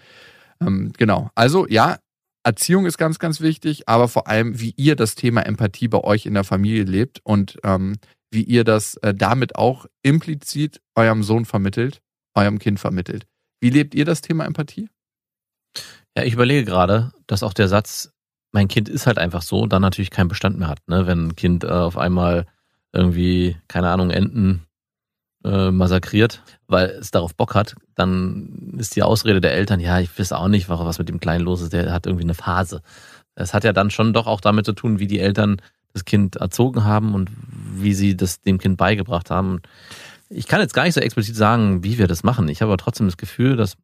[0.60, 1.30] Ähm, genau.
[1.34, 1.98] Also ja,
[2.42, 6.26] Erziehung ist ganz, ganz wichtig, aber vor allem, wie ihr das Thema Empathie bei euch
[6.26, 7.96] in der Familie lebt und ähm,
[8.30, 12.00] wie ihr das äh, damit auch implizit eurem Sohn vermittelt,
[12.34, 13.26] eurem Kind vermittelt.
[13.60, 14.88] Wie lebt ihr das Thema Empathie?
[16.16, 18.12] Ja, ich überlege gerade, dass auch der Satz,
[18.52, 20.80] mein Kind ist halt einfach so, dann natürlich keinen Bestand mehr hat.
[20.88, 21.06] Ne?
[21.06, 22.46] Wenn ein Kind äh, auf einmal
[22.92, 24.66] irgendwie, keine Ahnung, Enten
[25.44, 30.18] äh, massakriert, weil es darauf Bock hat, dann ist die Ausrede der Eltern, ja, ich
[30.18, 32.82] weiß auch nicht, was mit dem Kleinen los ist, der hat irgendwie eine Phase.
[33.34, 35.62] Das hat ja dann schon doch auch damit zu tun, wie die Eltern
[35.92, 37.30] das Kind erzogen haben und
[37.74, 39.60] wie sie das dem Kind beigebracht haben.
[40.28, 42.48] Ich kann jetzt gar nicht so explizit sagen, wie wir das machen.
[42.48, 43.76] Ich habe aber trotzdem das Gefühl, dass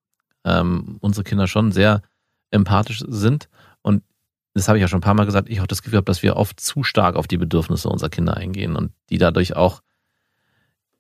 [0.44, 2.02] ähm, unsere Kinder schon sehr
[2.50, 3.48] empathisch sind.
[3.82, 4.04] Und
[4.54, 6.22] das habe ich ja schon ein paar Mal gesagt, ich auch das Gefühl habe, dass
[6.22, 9.82] wir oft zu stark auf die Bedürfnisse unserer Kinder eingehen und die dadurch auch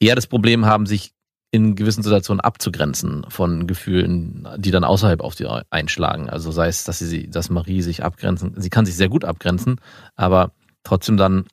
[0.00, 1.12] eher das Problem haben, sich
[1.52, 6.28] in gewissen Situationen abzugrenzen von Gefühlen, die dann außerhalb auf sie einschlagen.
[6.28, 9.80] Also sei es, dass sie, dass Marie sich abgrenzen, sie kann sich sehr gut abgrenzen,
[10.16, 11.46] aber trotzdem dann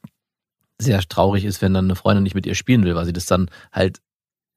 [0.80, 3.26] sehr traurig ist, wenn dann eine Freundin nicht mit ihr spielen will, weil sie das
[3.26, 4.02] dann halt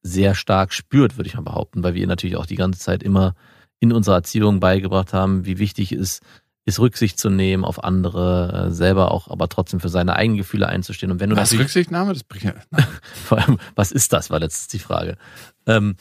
[0.01, 3.03] sehr stark spürt, würde ich mal behaupten, weil wir ihr natürlich auch die ganze Zeit
[3.03, 3.35] immer
[3.79, 6.21] in unserer Erziehung beigebracht haben, wie wichtig es
[6.67, 10.67] ist, Rücksicht zu nehmen auf andere, äh, selber auch, aber trotzdem für seine eigenen Gefühle
[10.67, 11.11] einzustehen.
[11.11, 12.11] Und wenn du Was Rücksichtnahme?
[12.11, 12.53] Das bringt ja,
[13.25, 15.15] vor allem, was ist das, war letztens die Frage.
[15.65, 15.95] Ähm,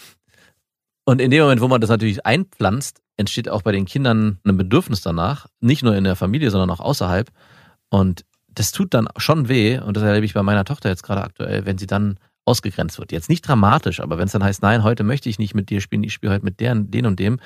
[1.04, 4.56] und in dem Moment, wo man das natürlich einpflanzt, entsteht auch bei den Kindern ein
[4.56, 7.30] Bedürfnis danach, nicht nur in der Familie, sondern auch außerhalb.
[7.88, 11.22] Und das tut dann schon weh, und das erlebe ich bei meiner Tochter jetzt gerade
[11.22, 13.12] aktuell, wenn sie dann ausgegrenzt wird.
[13.12, 15.80] Jetzt nicht dramatisch, aber wenn es dann heißt, nein, heute möchte ich nicht mit dir
[15.80, 17.40] spielen, ich spiele heute mit der, den und dem,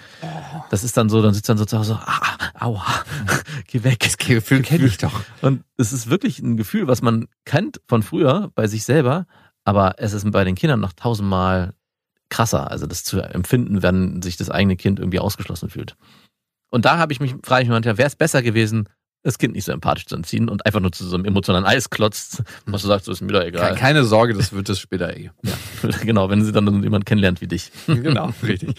[0.71, 2.87] das ist dann so, dann sitzt dann sozusagen so, ah, aua,
[3.67, 4.01] geh weg.
[4.01, 5.23] das Gefühl kenne ich doch.
[5.41, 9.27] Und es ist wirklich ein Gefühl, was man kennt von früher bei sich selber,
[9.65, 11.75] aber es ist bei den Kindern noch tausendmal
[12.29, 15.97] krasser, also das zu empfinden, wenn sich das eigene Kind irgendwie ausgeschlossen fühlt.
[16.71, 18.89] Und da habe ich mich, frage ich mich manchmal, wäre es besser gewesen,
[19.23, 22.43] das Kind nicht so empathisch zu entziehen und einfach nur zu so einem emotionalen Eisklotz,
[22.67, 23.75] was du sagst, so ist mir doch egal.
[23.75, 25.31] Keine Sorge, das wird es später eh.
[26.05, 27.71] genau, wenn sie dann jemand kennenlernt wie dich.
[27.87, 28.75] genau, richtig.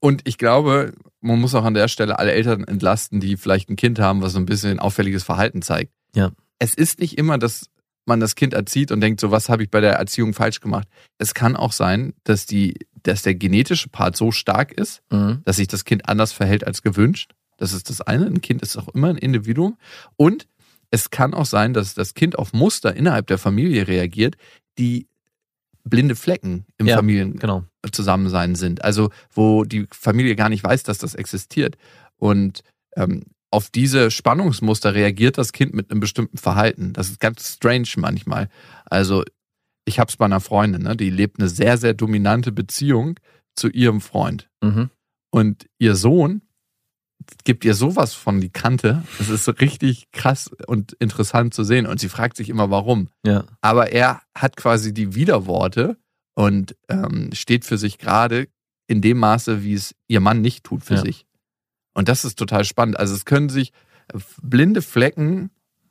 [0.00, 3.76] Und ich glaube, man muss auch an der Stelle alle Eltern entlasten, die vielleicht ein
[3.76, 5.92] Kind haben, was so ein bisschen auffälliges Verhalten zeigt.
[6.14, 6.32] Ja.
[6.58, 7.66] Es ist nicht immer, dass
[8.04, 10.88] man das Kind erzieht und denkt, so was habe ich bei der Erziehung falsch gemacht.
[11.18, 12.74] Es kann auch sein, dass die,
[13.04, 15.42] dass der genetische Part so stark ist, Mhm.
[15.44, 17.32] dass sich das Kind anders verhält als gewünscht.
[17.62, 18.26] Das ist das eine.
[18.26, 19.78] Ein Kind ist auch immer ein Individuum.
[20.16, 20.48] Und
[20.90, 24.34] es kann auch sein, dass das Kind auf Muster innerhalb der Familie reagiert,
[24.78, 25.06] die
[25.84, 27.64] blinde Flecken im Ja, Familien Genau.
[28.56, 28.82] Sind.
[28.82, 31.76] Also wo die Familie gar nicht weiß, dass das existiert.
[32.16, 32.64] Und
[32.96, 36.92] ähm, auf diese Spannungsmuster reagiert das Kind mit einem bestimmten Verhalten.
[36.92, 38.48] Das ist ganz strange manchmal.
[38.86, 39.22] Also
[39.84, 40.96] ich habe es bei einer Freundin, ne?
[40.96, 43.20] die lebt eine sehr, sehr dominante Beziehung
[43.54, 44.50] zu ihrem Freund.
[44.62, 44.90] Mhm.
[45.30, 46.42] Und ihr Sohn
[47.44, 49.02] gibt ihr sowas von die Kante.
[49.20, 51.86] Es ist richtig krass und interessant zu sehen.
[51.86, 53.08] Und sie fragt sich immer, warum.
[53.26, 53.44] Ja.
[53.60, 55.96] Aber er hat quasi die Widerworte
[56.34, 58.48] und ähm, steht für sich gerade
[58.86, 61.02] in dem Maße, wie es ihr Mann nicht tut für Ja.
[61.02, 61.26] sich.
[61.94, 62.98] Und das ist total spannend.
[62.98, 63.72] Also es können sich
[64.42, 65.50] blinde Flecken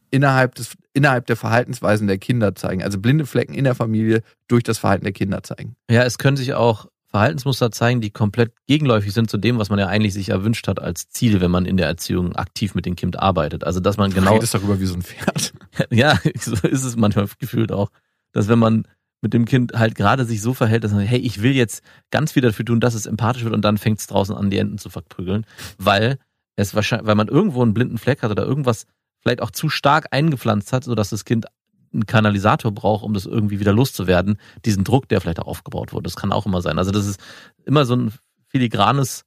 [0.10, 2.84] innerhalb, des, innerhalb der Verhaltensweisen der Kinder zeigen.
[2.84, 5.76] Also blinde Flecken in der Familie durch das Verhalten der Kinder zeigen.
[5.90, 9.78] Ja, es können sich auch Verhaltensmuster zeigen, die komplett gegenläufig sind zu dem, was man
[9.78, 12.96] ja eigentlich sich erwünscht hat als Ziel, wenn man in der Erziehung aktiv mit dem
[12.96, 13.66] Kind arbeitet.
[13.66, 15.54] Also, dass man Du genau, redest darüber wie so ein Pferd.
[15.92, 17.90] ja, so ist es manchmal gefühlt auch,
[18.32, 18.88] dass wenn man
[19.22, 22.32] mit dem Kind halt gerade sich so verhält, dass man, hey, ich will jetzt ganz
[22.32, 24.78] viel dafür tun, dass es empathisch wird und dann fängt es draußen an, die Enten
[24.78, 25.46] zu verprügeln,
[25.78, 26.18] weil
[26.56, 28.86] es wahrscheinlich, weil man irgendwo einen blinden Fleck hat oder irgendwas
[29.20, 31.46] vielleicht auch zu stark eingepflanzt hat, sodass das Kind
[31.94, 36.04] einen Kanalisator braucht, um das irgendwie wieder loszuwerden, diesen Druck, der vielleicht auch aufgebaut wurde.
[36.04, 36.78] Das kann auch immer sein.
[36.78, 37.20] Also das ist
[37.66, 38.14] immer so ein
[38.48, 39.26] filigranes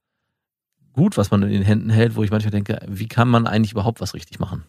[0.94, 3.72] Gut, was man in den Händen hält, wo ich manchmal denke, wie kann man eigentlich
[3.72, 4.62] überhaupt was richtig machen?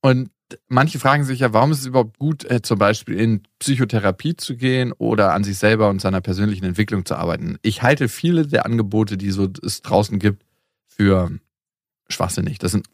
[0.00, 0.30] Und
[0.68, 4.56] manche fragen sich ja, warum ist es überhaupt gut, äh, zum Beispiel in Psychotherapie zu
[4.56, 7.58] gehen oder an sich selber und seiner persönlichen Entwicklung zu arbeiten.
[7.62, 10.44] Ich halte viele der Angebote, die so es draußen gibt,
[10.86, 11.32] für
[12.08, 12.58] schwachsinnig.
[12.58, 12.86] Das sind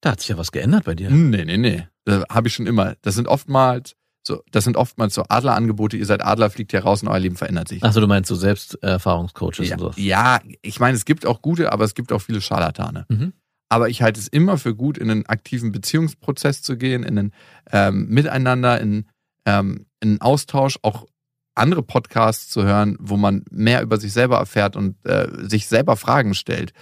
[0.00, 1.10] Da hat sich ja was geändert bei dir.
[1.10, 1.86] Nee, nee, nee.
[2.04, 2.96] Das habe ich schon immer.
[3.02, 3.94] Das sind oftmals
[4.26, 5.98] so, das sind oftmals so Adlerangebote.
[5.98, 7.82] Ihr seid Adler, fliegt hier raus und euer Leben verändert sich.
[7.84, 9.92] Achso, du meinst so Selbsterfahrungscoaches ja, und so.
[9.96, 13.04] ja, ich meine, es gibt auch gute, aber es gibt auch viele Scharlatane.
[13.10, 13.34] Mhm.
[13.68, 17.32] Aber ich halte es immer für gut, in einen aktiven Beziehungsprozess zu gehen, in ein
[17.70, 19.06] ähm, Miteinander, in,
[19.44, 21.06] ähm, in einen Austausch, auch
[21.54, 25.96] andere Podcasts zu hören, wo man mehr über sich selber erfährt und äh, sich selber
[25.96, 26.72] Fragen stellt.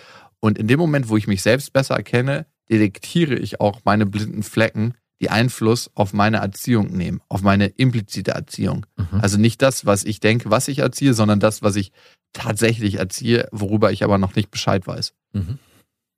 [0.41, 4.43] Und in dem Moment, wo ich mich selbst besser erkenne, detektiere ich auch meine blinden
[4.43, 8.85] Flecken, die Einfluss auf meine Erziehung nehmen, auf meine implizite Erziehung.
[8.97, 9.21] Mhm.
[9.21, 11.93] Also nicht das, was ich denke, was ich erziehe, sondern das, was ich
[12.33, 15.15] tatsächlich erziehe, worüber ich aber noch nicht Bescheid weiß.
[15.33, 15.59] Mhm.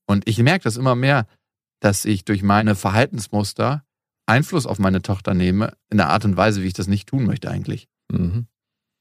[0.06, 1.26] Und ich merke das immer mehr,
[1.80, 3.84] dass ich durch meine Verhaltensmuster
[4.26, 7.26] Einfluss auf meine Tochter nehme, in der Art und Weise, wie ich das nicht tun
[7.26, 7.88] möchte eigentlich.
[8.10, 8.46] Mhm.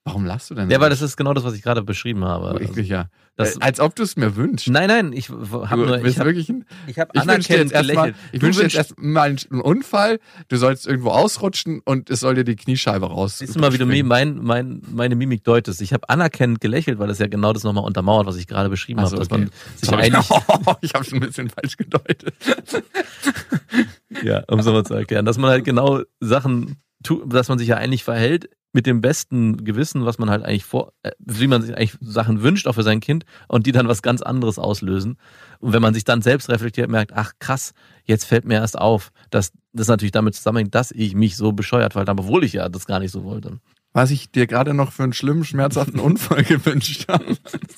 [0.05, 0.69] Warum lachst du denn?
[0.69, 2.49] Ja, weil das ist genau das, was ich gerade beschrieben habe.
[2.49, 3.07] so eklig, ja.
[3.37, 4.67] Das, Äh, Als ob du es mir wünschst.
[4.67, 7.25] nein, nein, ich habe du nur, bist ich habe wirklich ein, ich hab ich wünsche
[7.25, 8.15] dir anerkennend jetzt erstmal, gelächelt.
[8.33, 12.35] ich Du wünsche dir jetzt erstmal einen Unfall, du sollst irgendwo ausrutschen und es soll
[12.35, 13.37] dir die Kniescheibe raus.
[13.37, 15.81] Siehst du mal, wie du mir mein, mein, meine Mimik deutest.
[15.81, 18.99] Ich habe anerkennend gelächelt, weil das ja genau das nochmal untermauert, was ich gerade beschrieben
[18.99, 19.09] habe.
[19.09, 19.39] so, Dass okay.
[19.39, 20.03] man sich Sorry.
[20.03, 20.29] eigentlich,
[20.81, 22.33] ich habe schon ein bisschen falsch gedeutet.
[24.23, 27.69] ja, um es nochmal zu erklären, dass man halt genau Sachen tut, dass man sich
[27.69, 31.61] ja eigentlich verhält mit dem besten Gewissen, was man halt eigentlich vor, äh, wie man
[31.61, 35.17] sich eigentlich Sachen wünscht, auch für sein Kind, und die dann was ganz anderes auslösen.
[35.59, 39.11] Und wenn man sich dann selbst reflektiert, merkt, ach krass, jetzt fällt mir erst auf,
[39.29, 42.85] dass das natürlich damit zusammenhängt, dass ich mich so bescheuert verhalte, obwohl ich ja das
[42.85, 43.59] gar nicht so wollte.
[43.95, 47.25] Was ich dir gerade noch für einen schlimmen, schmerzhaften Unfall gewünscht habe.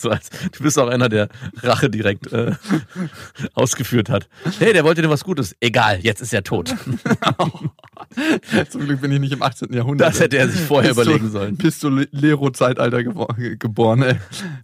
[0.01, 1.27] Du bist auch einer, der
[1.61, 2.53] Rache direkt äh,
[3.53, 4.29] ausgeführt hat.
[4.59, 5.55] Hey, der wollte dir was Gutes.
[5.59, 6.73] Egal, jetzt ist er tot.
[8.69, 9.73] Zum Glück bin ich nicht im 18.
[9.73, 10.07] Jahrhundert.
[10.07, 11.57] Das hätte er sich vorher Pisto- überlegen sollen.
[11.57, 14.15] Pistolero-Zeitalter gebo- geboren, ey.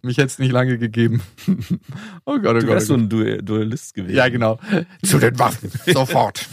[0.02, 1.22] Mich hätte es nicht lange gegeben.
[2.26, 2.64] Oh Gott, oh Du Gott.
[2.64, 4.16] Oh wärst so ein Duell Duellist gewesen.
[4.16, 4.58] Ja, genau.
[5.04, 5.70] Zu den Waffen.
[5.86, 6.48] Sofort.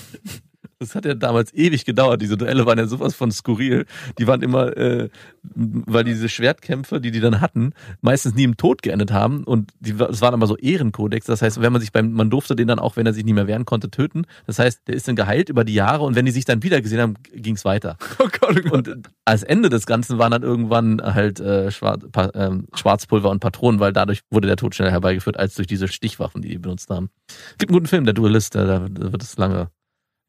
[0.80, 2.22] Das hat ja damals ewig gedauert.
[2.22, 3.84] Diese Duelle waren ja sowas von skurril.
[4.16, 5.08] Die waren immer, äh,
[5.42, 9.42] weil diese Schwertkämpfe, die die dann hatten, meistens nie im Tod geendet haben.
[9.42, 11.26] Und die, es waren aber so Ehrenkodex.
[11.26, 13.34] Das heißt, wenn man sich beim, man durfte den dann auch, wenn er sich nicht
[13.34, 14.24] mehr wehren konnte, töten.
[14.46, 16.80] Das heißt, der ist dann geheilt über die Jahre und wenn die sich dann wieder
[16.80, 17.96] gesehen haben, ging es weiter.
[18.20, 18.88] Oh Gott, oh Gott.
[18.88, 23.40] Und als Ende des Ganzen waren dann irgendwann halt äh, Schwar pa ähm, Schwarzpulver und
[23.40, 26.90] Patronen, weil dadurch wurde der Tod schneller herbeigeführt als durch diese Stichwaffen, die die benutzt
[26.90, 27.10] haben.
[27.58, 29.70] Gibt einen guten Film, der Duellist, da, da wird es lange,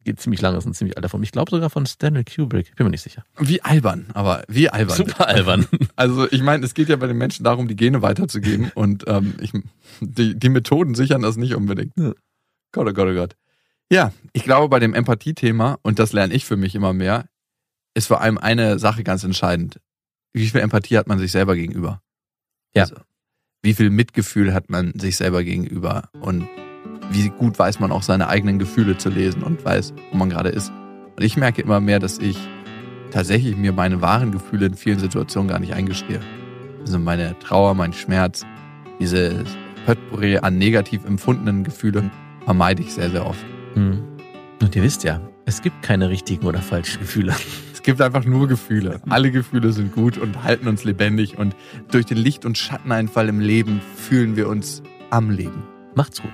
[0.09, 1.21] geht ziemlich lange, ist ein ziemlich alter Film.
[1.21, 3.23] Ich glaube sogar von Stanley Kubrick, bin mir nicht sicher.
[3.37, 4.97] Wie albern, aber wie albern.
[4.97, 5.67] Super albern.
[5.95, 9.35] Also ich meine, es geht ja bei den Menschen darum, die Gene weiterzugeben und ähm,
[9.39, 9.51] ich,
[9.99, 11.93] die, die Methoden sichern das nicht unbedingt.
[11.95, 12.13] Ja.
[12.71, 13.35] Gott, oh Gott, oh Gott.
[13.91, 17.25] Ja, ich glaube bei dem Empathie-Thema, und das lerne ich für mich immer mehr,
[17.93, 19.79] ist vor allem eine Sache ganz entscheidend.
[20.33, 22.01] Wie viel Empathie hat man sich selber gegenüber?
[22.73, 22.83] Ja.
[22.83, 22.95] Also,
[23.61, 26.09] wie viel Mitgefühl hat man sich selber gegenüber?
[26.19, 26.47] Und
[27.09, 30.49] wie gut weiß man auch seine eigenen Gefühle zu lesen und weiß, wo man gerade
[30.49, 30.71] ist.
[31.15, 32.37] Und ich merke immer mehr, dass ich
[33.11, 36.21] tatsächlich mir meine wahren Gefühle in vielen Situationen gar nicht eingestehe.
[36.81, 38.45] Also meine Trauer, mein Schmerz,
[38.99, 39.43] diese
[39.85, 42.11] Potpourri an negativ empfundenen Gefühlen
[42.45, 43.43] vermeide ich sehr, sehr oft.
[43.73, 44.03] Hm.
[44.61, 47.35] Und ihr wisst ja, es gibt keine richtigen oder falschen Gefühle.
[47.73, 48.99] Es gibt einfach nur Gefühle.
[49.09, 51.55] Alle Gefühle sind gut und halten uns lebendig und
[51.89, 55.63] durch den Licht- und Schatteneinfall im Leben fühlen wir uns am Leben.
[55.95, 56.33] Macht's gut.